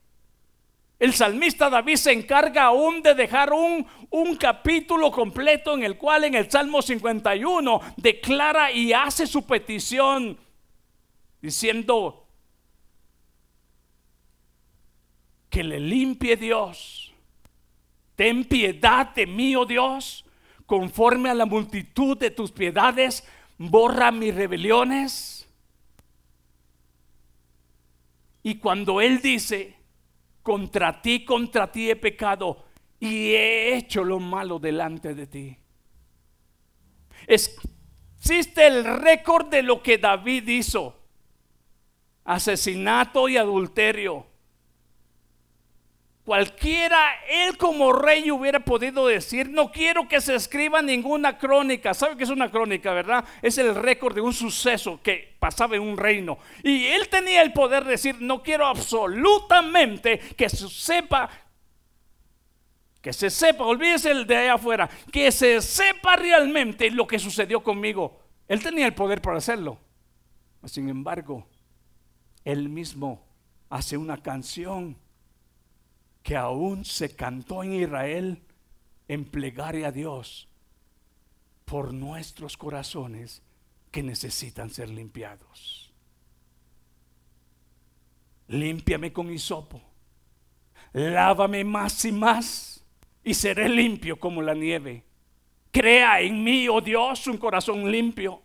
[1.00, 6.26] El salmista David se encarga aún de dejar un, un, capítulo completo en el cual
[6.26, 10.38] en el Salmo 51 declara y hace su petición
[11.41, 12.28] diciendo,
[15.50, 17.12] que le limpie Dios.
[18.16, 20.24] Ten piedad de mí, oh Dios,
[20.72, 25.45] conforme a la multitud de tus piedades, borra mis rebeliones.
[28.41, 29.76] Y cuando Él dice,
[30.41, 32.63] contra ti, contra ti he pecado
[33.01, 35.57] y he hecho lo malo delante de ti.
[37.28, 40.97] existe el récord de lo que David hizo.
[42.24, 44.26] asesinato y adulterio.
[46.26, 51.95] Cualquiera, él como rey hubiera podido decir, no quiero que se escriba ninguna crónica.
[51.95, 53.26] ¿Sabe qué es una crónica, verdad?
[53.41, 56.38] Es el récord de un suceso que pasaba en un reino.
[56.63, 61.28] Y él tenía el poder de decir, no quiero absolutamente que se sepa,
[63.01, 67.63] que se sepa, olvídese el de allá afuera, que se sepa realmente lo que sucedió
[67.63, 68.19] conmigo.
[68.47, 69.80] Él tenía el poder para hacerlo.
[70.65, 71.47] Sin embargo,
[72.45, 73.26] él mismo
[73.72, 74.97] hace una canción
[76.24, 78.41] que aún se cantó en Israel
[79.07, 80.47] en plegaria a Dios
[81.65, 83.41] por nuestros corazones
[83.91, 85.91] que necesitan ser limpiados.
[88.47, 89.82] Límpiame con hisopo,
[90.93, 92.86] lávame más y más
[93.24, 95.03] y seré limpio como la nieve.
[95.72, 98.41] Crea en mí, oh Dios, un corazón limpio.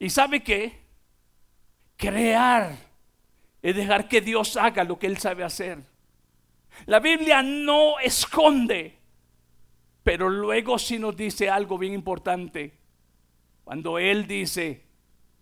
[0.00, 0.78] ¿Y sabe qué?
[1.96, 2.76] Crear
[3.60, 5.78] es dejar que Dios haga lo que Él sabe hacer.
[6.86, 8.98] La Biblia no esconde,
[10.02, 12.78] pero luego sí nos dice algo bien importante.
[13.64, 14.86] Cuando Él dice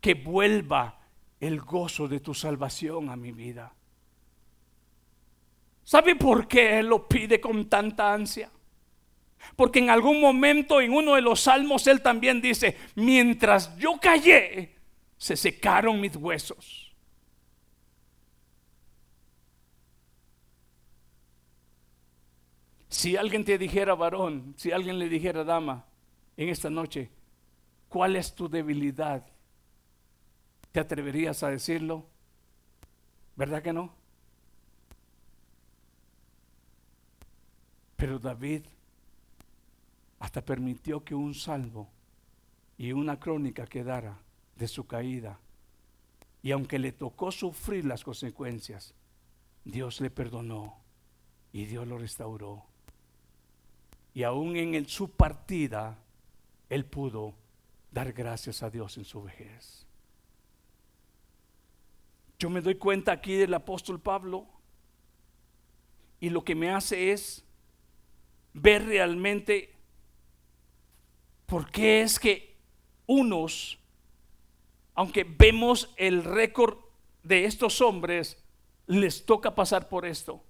[0.00, 0.98] que vuelva
[1.40, 3.72] el gozo de tu salvación a mi vida.
[5.84, 8.50] ¿Sabe por qué Él lo pide con tanta ansia?
[9.54, 14.74] Porque en algún momento en uno de los salmos Él también dice, mientras yo callé,
[15.16, 16.85] se secaron mis huesos.
[22.88, 25.86] Si alguien te dijera varón, si alguien le dijera dama
[26.36, 27.10] en esta noche,
[27.88, 29.26] ¿cuál es tu debilidad?
[30.70, 32.06] ¿Te atreverías a decirlo?
[33.34, 33.94] ¿Verdad que no?
[37.96, 38.62] Pero David
[40.18, 41.88] hasta permitió que un salvo
[42.78, 44.18] y una crónica quedara
[44.54, 45.40] de su caída.
[46.42, 48.94] Y aunque le tocó sufrir las consecuencias,
[49.64, 50.78] Dios le perdonó
[51.52, 52.64] y Dios lo restauró
[54.16, 56.02] y aún en su partida,
[56.70, 57.34] él pudo
[57.90, 59.86] dar gracias a Dios en su vejez.
[62.38, 64.46] Yo me doy cuenta aquí del apóstol Pablo
[66.18, 67.44] y lo que me hace es
[68.54, 69.74] ver realmente
[71.44, 72.56] por qué es que
[73.04, 73.78] unos,
[74.94, 76.78] aunque vemos el récord
[77.22, 78.42] de estos hombres,
[78.86, 80.45] les toca pasar por esto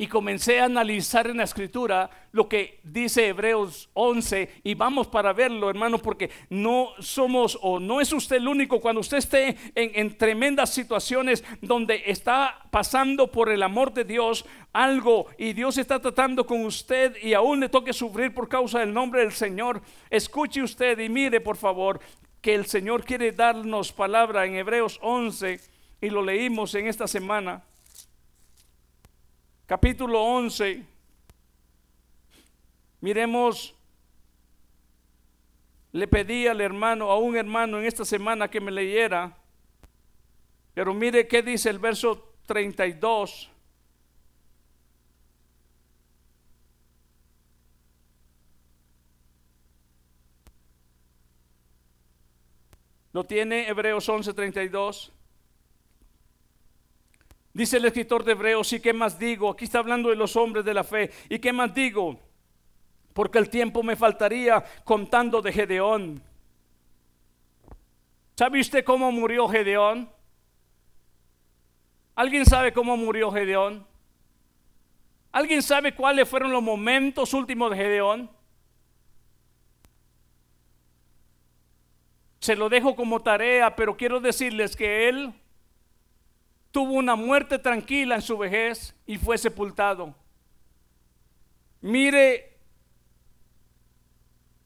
[0.00, 5.34] y comencé a analizar en la escritura lo que dice Hebreos 11 y vamos para
[5.34, 9.90] verlo hermano porque no somos o no es usted el único cuando usted esté en,
[9.94, 16.00] en, tremendas situaciones donde está pasando por el amor de Dios algo y Dios está
[16.00, 20.62] tratando con usted y aún le toque sufrir por causa del nombre del Señor escuche
[20.62, 22.00] usted y mire por favor
[22.40, 25.60] que el Señor quiere darnos palabra en Hebreos 11
[26.00, 27.64] y lo leímos en esta semana
[29.70, 30.84] capítulo 11,
[33.00, 33.72] miremos,
[35.92, 39.38] le pedí al hermano, a un hermano en esta semana que me leyera,
[40.74, 43.48] pero mire qué dice el verso 32.
[53.12, 55.12] ¿Lo tiene Hebreos 11:32?
[57.52, 59.50] Dice el escritor de Hebreos, ¿y qué más digo?
[59.50, 61.10] Aquí está hablando de los hombres de la fe.
[61.28, 62.18] ¿Y qué más digo?
[63.12, 66.22] Porque el tiempo me faltaría contando de Gedeón.
[68.36, 70.10] ¿Sabe usted cómo murió Gedeón?
[72.14, 73.86] ¿Alguien sabe cómo murió Gedeón?
[75.32, 78.30] ¿Alguien sabe cuáles fueron los momentos últimos de Gedeón?
[82.38, 85.34] Se lo dejo como tarea, pero quiero decirles que él
[86.70, 90.14] tuvo una muerte tranquila en su vejez y fue sepultado.
[91.80, 92.58] Mire,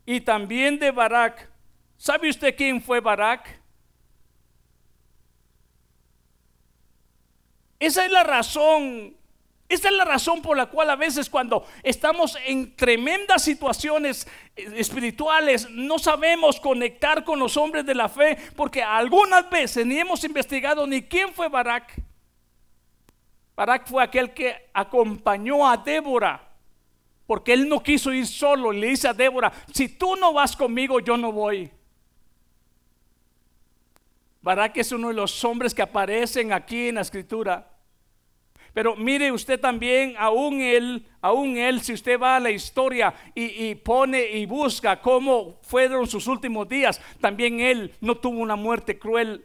[0.06, 1.50] y también de Barak.
[1.96, 3.60] ¿Sabe usted quién fue Barak?
[7.78, 9.16] Esa es la razón.
[9.74, 15.68] Esa es la razón por la cual a veces cuando estamos en tremendas situaciones espirituales
[15.68, 20.86] no sabemos conectar con los hombres de la fe porque algunas veces ni hemos investigado
[20.86, 21.92] ni quién fue Barak.
[23.56, 26.40] Barak fue aquel que acompañó a Débora
[27.26, 31.00] porque él no quiso ir solo le dice a Débora, si tú no vas conmigo
[31.00, 31.68] yo no voy.
[34.40, 37.73] Barak es uno de los hombres que aparecen aquí en la escritura
[38.74, 43.68] Pero mire usted también, aún él, aún él, si usted va a la historia y,
[43.68, 48.98] y, pone y busca cómo fueron sus últimos días, también él no tuvo una muerte
[48.98, 49.44] cruel.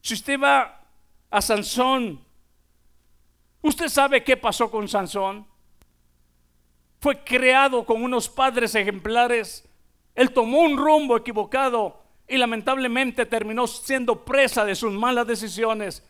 [0.00, 0.80] Si usted va
[1.30, 2.24] a Sansón,
[3.60, 5.46] usted sabe qué pasó con Sansón.
[7.00, 9.68] Fue creado con unos padres ejemplares.
[10.14, 16.02] Él tomó un rumbo equivocado y lamentablemente terminó siendo presa de sus malas decisiones.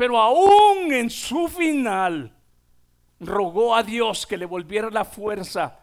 [0.00, 2.34] Pero aún en su final,
[3.20, 5.78] rogó a Dios que le volviera la fuerza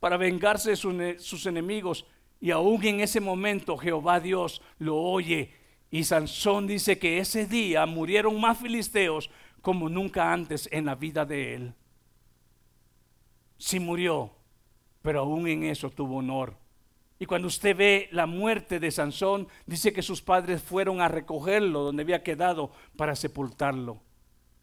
[0.00, 2.06] para vengarse de sus enemigos.
[2.40, 5.52] Y aún en ese momento Jehová Dios lo oye.
[5.90, 9.28] Y Sansón dice que ese día murieron más filisteos
[9.60, 11.74] como nunca antes en la vida de él.
[13.58, 14.30] Sí murió,
[15.02, 16.56] pero aún en eso tuvo honor.
[17.18, 21.80] Y cuando usted ve la muerte de Sansón, dice que sus padres fueron a recogerlo
[21.80, 24.00] donde había quedado para sepultarlo.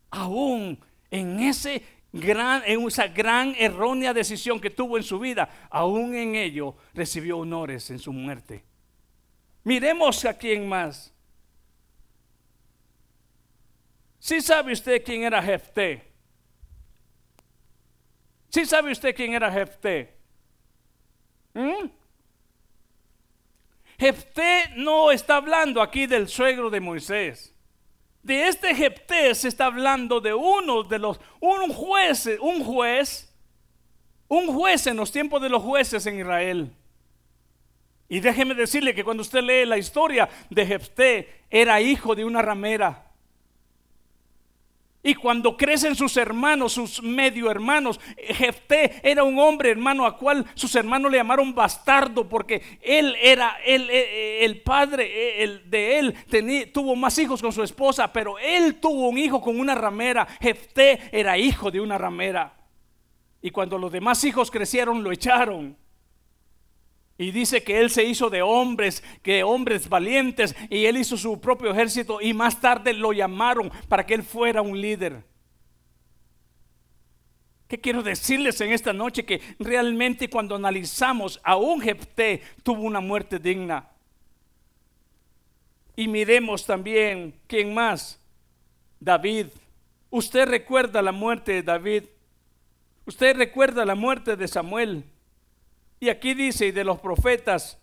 [0.10, 0.80] Aún
[1.12, 1.84] en ese
[2.14, 7.39] gran, en esa gran errónea decisión que tuvo en su vida, aún en ello recibió
[7.39, 8.64] honores en su muerte.
[9.64, 11.14] Miremos a quién más.
[14.20, 16.12] ¿Sí sabe usted quién era Jefté?
[18.49, 20.16] ¿Sí sabe usted quién era Jefté?
[21.53, 21.89] ¿Mm?
[23.97, 27.53] Jefté no está hablando aquí del suegro de Moisés.
[28.21, 33.31] De este Jefté se está hablando de uno de los, un juez, un juez,
[34.27, 36.71] un juez en los tiempos de los jueces en Israel.
[38.09, 42.41] Y déjeme decirle que cuando usted lee la historia de Jefté, era hijo de una
[42.41, 43.05] ramera.
[45.08, 50.43] Y cuando crecen sus hermanos, sus medio hermanos, Jefté era un hombre hermano a cual
[50.56, 56.95] sus hermanos le llamaron bastardo porque él era el, el padre el, de él, tuvo
[56.95, 60.28] más hijos con su esposa, pero él tuvo un hijo con una ramera.
[60.41, 62.56] Jefté era hijo de una ramera.
[63.43, 65.78] Y cuando los demás hijos crecieron, lo echaron.
[67.18, 71.39] Y dice que él se hizo de hombres, que hombres valientes, y él hizo su
[71.39, 75.24] propio ejército y más tarde lo llamaron para que él fuera un líder.
[77.68, 79.26] ¿Qué quiero decirles en esta noche?
[79.26, 83.89] Que realmente cuando analizamos, a un Jefté tuvo una muerte digna.
[85.95, 88.20] Y miremos también, ¿quién más?
[88.99, 89.47] David.
[90.09, 92.03] Usted recuerda la muerte de David.
[93.05, 95.05] Usted recuerda la muerte de Samuel.
[95.99, 97.79] Y aquí dice, y de los profetas,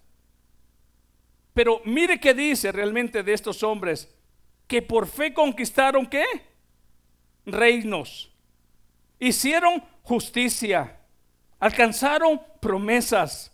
[1.55, 4.09] pero mire qué dice realmente de estos hombres,
[4.67, 6.25] que por fe conquistaron qué?
[7.45, 8.33] Reinos,
[9.19, 10.99] hicieron justicia,
[11.59, 13.53] alcanzaron promesas,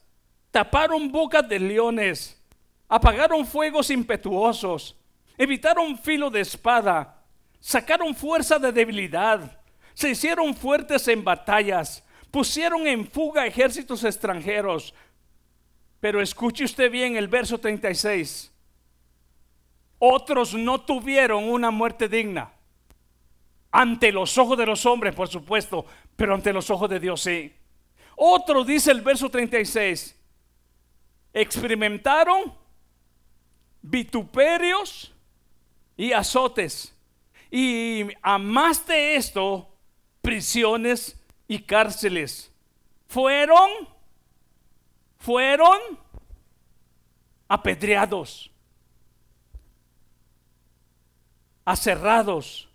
[0.50, 2.40] taparon bocas de leones,
[2.88, 4.96] apagaron fuegos impetuosos,
[5.36, 7.22] evitaron filo de espada,
[7.60, 9.60] sacaron fuerza de debilidad,
[9.94, 14.94] se hicieron fuertes en batallas, pusieron en fuga ejércitos extranjeros.
[16.00, 18.52] Pero escuche usted bien el verso 36.
[19.98, 22.52] Otros no tuvieron una muerte digna.
[23.70, 25.84] Ante los ojos de los hombres, por supuesto,
[26.16, 27.52] pero ante los ojos de Dios sí.
[28.16, 30.16] Otros, dice el verso 36,
[31.32, 32.54] experimentaron
[33.82, 35.12] vituperios
[35.96, 36.94] y azotes.
[37.50, 39.68] Y a más de esto,
[40.22, 41.16] prisiones
[41.48, 42.52] y cárceles.
[43.08, 43.70] Fueron,
[45.16, 45.80] fueron
[47.48, 48.50] apedreados,
[51.64, 52.68] aserrados.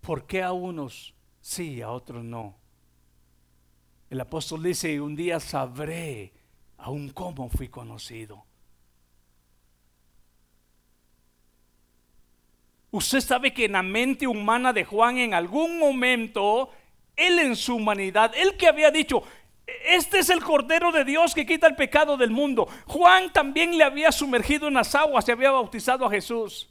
[0.00, 2.56] ¿Por qué a unos sí, a otros no?
[4.10, 6.32] El apóstol dice, un día sabré
[6.76, 8.44] aún cómo fui conocido.
[12.94, 16.70] Usted sabe que en la mente humana de Juan en algún momento,
[17.16, 19.24] él en su humanidad, él que había dicho,
[19.84, 22.68] este es el Cordero de Dios que quita el pecado del mundo.
[22.86, 26.70] Juan también le había sumergido en las aguas y había bautizado a Jesús.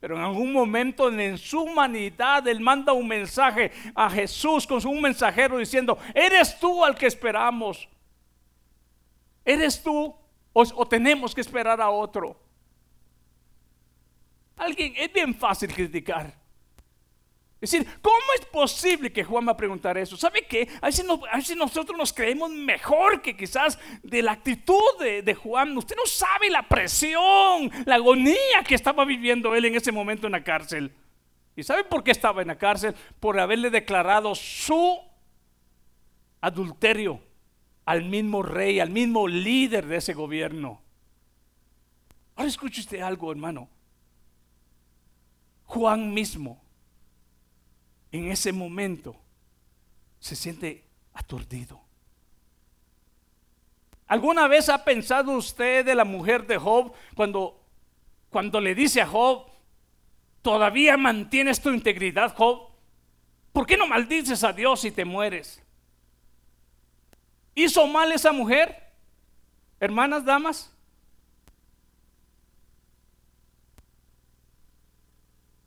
[0.00, 5.00] Pero en algún momento en su humanidad él manda un mensaje a Jesús con un
[5.00, 7.88] mensajero diciendo, eres tú al que esperamos.
[9.44, 10.12] Eres tú
[10.52, 12.36] o, o tenemos que esperar a otro.
[14.56, 16.34] Alguien, es bien fácil criticar.
[17.60, 20.16] Es decir, ¿cómo es posible que Juan va a preguntar eso?
[20.16, 20.68] ¿Sabe qué?
[20.80, 25.76] A veces, nosotros nos creemos mejor que quizás de la actitud de, de, Juan.
[25.76, 30.32] Usted no sabe la presión, la agonía que estaba viviendo él en ese momento en
[30.32, 30.92] la cárcel.
[31.56, 32.94] ¿Y sabe por qué estaba en la cárcel?
[33.18, 35.00] Por haberle declarado su
[36.42, 37.22] adulterio
[37.86, 40.82] al mismo rey, al mismo líder de ese gobierno.
[42.34, 43.70] Ahora escuche usted algo, hermano.
[45.66, 46.62] Juan mismo,
[48.12, 49.16] en ese momento,
[50.20, 51.80] se siente aturdido.
[54.06, 57.60] ¿Alguna vez ha pensado usted de la mujer de Job cuando,
[58.30, 59.46] cuando le dice a Job,
[60.42, 62.70] todavía mantienes tu integridad, Job?
[63.52, 65.62] ¿Por qué no maldices a Dios y te mueres?
[67.54, 68.92] ¿Hizo mal esa mujer?
[69.80, 70.75] Hermanas, damas.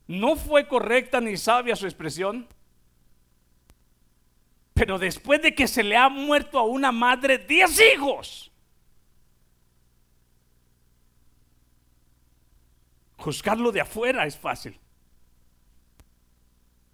[0.10, 2.48] No fue correcta ni sabia su expresión.
[4.74, 8.52] Pero después de que se le ha muerto a una madre diez hijos,
[13.18, 14.80] juzgarlo de afuera es fácil.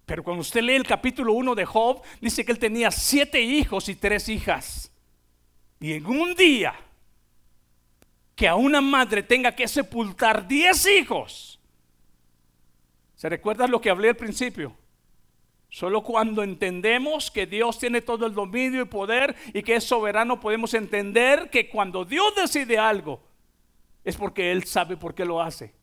[0.04, 3.88] Pero cuando usted lee el capítulo 1 de Job, dice que él tenía siete hijos
[3.88, 4.92] y tres hijas.
[5.80, 6.74] Y en un día
[8.34, 11.55] que a una madre tenga que sepultar diez hijos,
[13.16, 14.76] ¿se recuerda lo que hablé al principio?
[15.68, 20.38] Solo cuando entendemos que Dios tiene todo el dominio y poder y que es soberano,
[20.38, 23.20] podemos entender que cuando Dios decide algo,
[24.04, 25.74] es porque Él sabe por qué lo hace.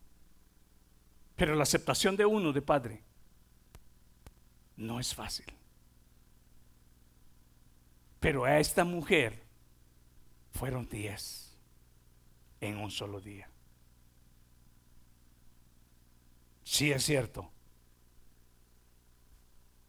[1.36, 3.04] Pero la aceptación de uno, de padre,
[4.78, 5.46] no es fácil.
[8.20, 9.44] Pero a esta mujer
[10.52, 11.58] fueron diez
[12.62, 13.50] en un solo día.
[16.64, 17.50] Sí es cierto,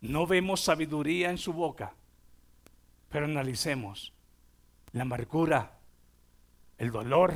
[0.01, 1.95] no vemos sabiduría en su boca,
[3.09, 4.13] pero analicemos
[4.93, 5.79] la amargura,
[6.79, 7.35] el dolor,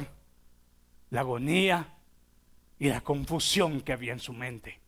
[1.11, 1.95] la agonía
[2.79, 4.81] y la confusión que había en su mente.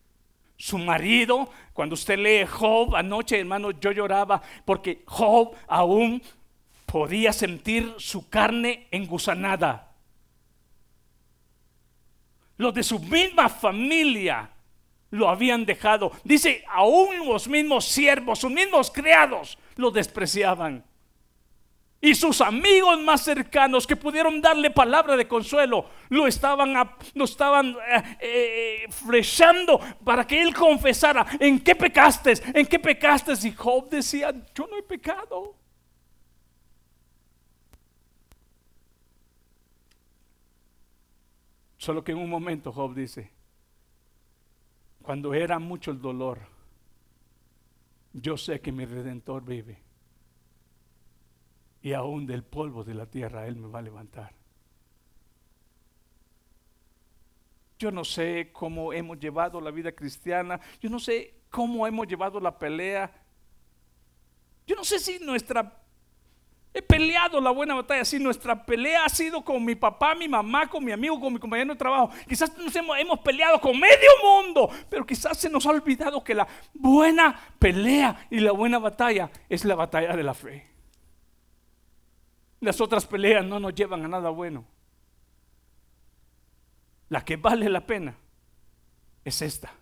[0.57, 6.21] Su marido, cuando usted lee Job anoche, hermano, yo lloraba porque Job aún
[6.85, 9.90] podía sentir su carne engusanada.
[12.61, 14.47] Los de su misma familia
[15.09, 16.11] lo habían dejado.
[16.23, 20.85] Dice, aún los mismos siervos, sus mismos criados, lo despreciaban.
[21.99, 26.71] Y sus amigos más cercanos que pudieron darle palabra de consuelo, lo estaban,
[27.15, 27.75] lo estaban
[28.19, 28.87] eh, eh,
[30.05, 32.33] para que él confesara, ¿en qué pecaste?
[32.53, 33.33] ¿En qué pecaste?
[33.41, 35.55] Y Job decía, yo no he pecado.
[41.81, 43.31] Solo que en un momento Job dice,
[45.01, 46.37] cuando era mucho el dolor,
[48.13, 49.81] yo sé que mi redentor vive.
[51.81, 54.31] Y aún del polvo de la tierra Él me va a levantar.
[57.79, 60.59] Yo no sé cómo hemos llevado la vida cristiana.
[60.79, 63.11] Yo no sé cómo hemos llevado la pelea.
[64.67, 65.80] Yo no sé si nuestra
[66.73, 68.05] He peleado la buena batalla.
[68.05, 71.39] Si nuestra pelea ha sido con mi papá, mi mamá, con mi amigo, con mi
[71.39, 72.11] compañero de trabajo.
[72.27, 76.47] Quizás nos hemos, peleado con medio mundo, pero quizás se nos ha olvidado que la
[76.73, 80.67] buena pelea y la buena batalla es la batalla de la fe.
[82.61, 84.63] Las otras peleas no nos llevan a nada bueno.
[87.09, 88.15] La que vale la pena
[89.25, 89.73] es esta.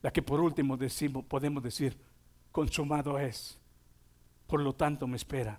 [0.00, 1.98] La que por último decimos, podemos decir,
[2.50, 3.60] consumado es
[4.46, 5.58] por lo tanto me espera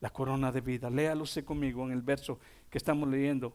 [0.00, 0.90] la corona de vida.
[0.90, 2.38] Léalo conmigo en el verso
[2.68, 3.54] que estamos leyendo.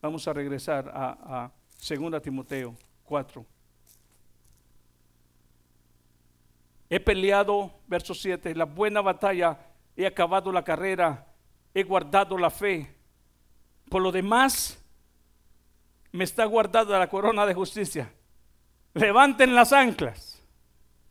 [0.00, 1.52] Vamos a regresar a, a
[1.88, 3.44] 2 Timoteo 4.
[6.90, 9.58] He peleado, verso 7, la buena batalla,
[9.94, 11.26] he acabado la carrera,
[11.74, 12.94] he guardado la fe.
[13.90, 14.82] Por lo demás,
[16.12, 18.10] me está guardada la corona de justicia.
[18.94, 20.37] Levanten las anclas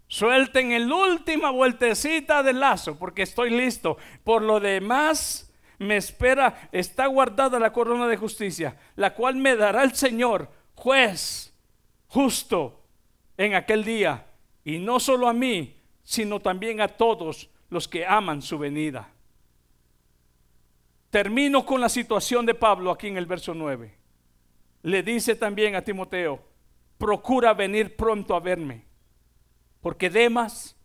[0.08, 3.98] Suelten el última vueltecita del lazo porque estoy listo.
[4.24, 9.84] Por lo demás, me espera, está guardada la corona de justicia, la cual me dará
[9.84, 11.54] el Señor, juez
[12.08, 12.86] justo,
[13.36, 14.26] en aquel día.
[14.64, 19.10] Y no solo a mí, sino también a todos los que aman su venida.
[21.10, 23.94] Termino con la situación de Pablo aquí en el verso 9.
[24.84, 26.42] Le dice también a Timoteo,
[26.98, 28.87] procura venir pronto a verme
[29.88, 30.76] porque Demas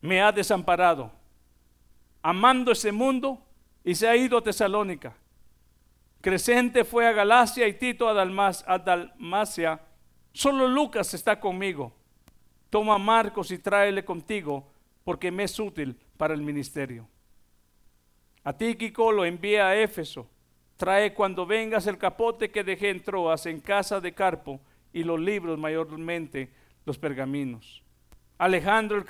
[0.00, 1.12] me ha desamparado,
[2.22, 3.44] amando ese mundo
[3.84, 5.14] y se ha ido a Tesalónica.
[6.22, 9.82] Crescente fue a Galacia y Tito a, a Dalmacia.
[10.32, 11.92] Solo Lucas está conmigo.
[12.70, 14.72] Toma a Marcos y tráele contigo,
[15.04, 17.06] porque me es útil para el ministerio.
[18.44, 20.26] A Tíquico lo envía a Éfeso.
[20.78, 24.58] Trae cuando vengas el capote que dejé en Troas en casa de Carpo
[24.90, 26.50] y los libros mayormente
[26.86, 27.82] los pergaminos.
[28.42, 29.04] Alejandro el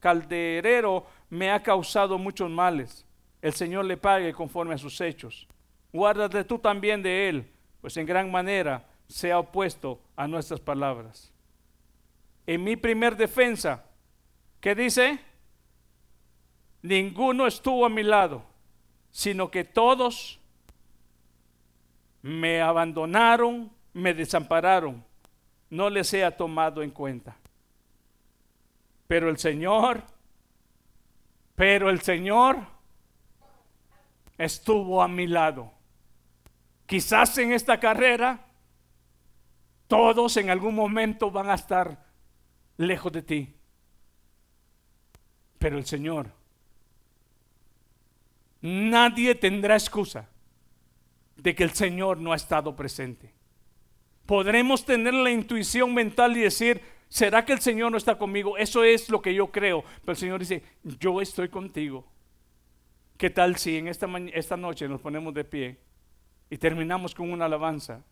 [0.00, 3.06] calderero me ha causado muchos males.
[3.40, 5.46] el Señor le pague conforme a sus hechos.
[5.92, 7.48] Guárdate tú también de él,
[7.80, 11.32] pues en gran manera se ha opuesto a nuestras palabras.
[12.48, 13.84] En mi primer defensa,
[14.60, 15.20] ¿qué dice?
[16.82, 18.42] Ninguno estuvo a mi lado,
[19.12, 20.40] sino que todos
[22.22, 25.04] me abandonaron, me desampararon,
[25.70, 27.36] no les he tomado en cuenta.
[29.06, 30.02] Pero el Señor,
[31.54, 32.58] pero el Señor
[34.36, 35.72] estuvo a mi lado.
[36.86, 38.46] Quizás en esta carrera
[39.86, 42.04] todos en algún momento van a estar
[42.76, 43.54] lejos de ti.
[45.58, 46.32] Pero el Señor,
[48.60, 50.28] nadie tendrá excusa
[51.36, 53.39] de que el Señor no ha estado presente.
[54.30, 58.56] Podremos tener la intuición mental y decir, ¿será que el Señor no está conmigo?
[58.56, 59.82] Eso es lo que yo creo.
[60.02, 62.06] Pero el Señor dice, yo estoy contigo.
[63.16, 65.78] ¿Qué tal si en esta, esta noche nos ponemos de pie
[66.48, 68.04] y terminamos con una alabanza?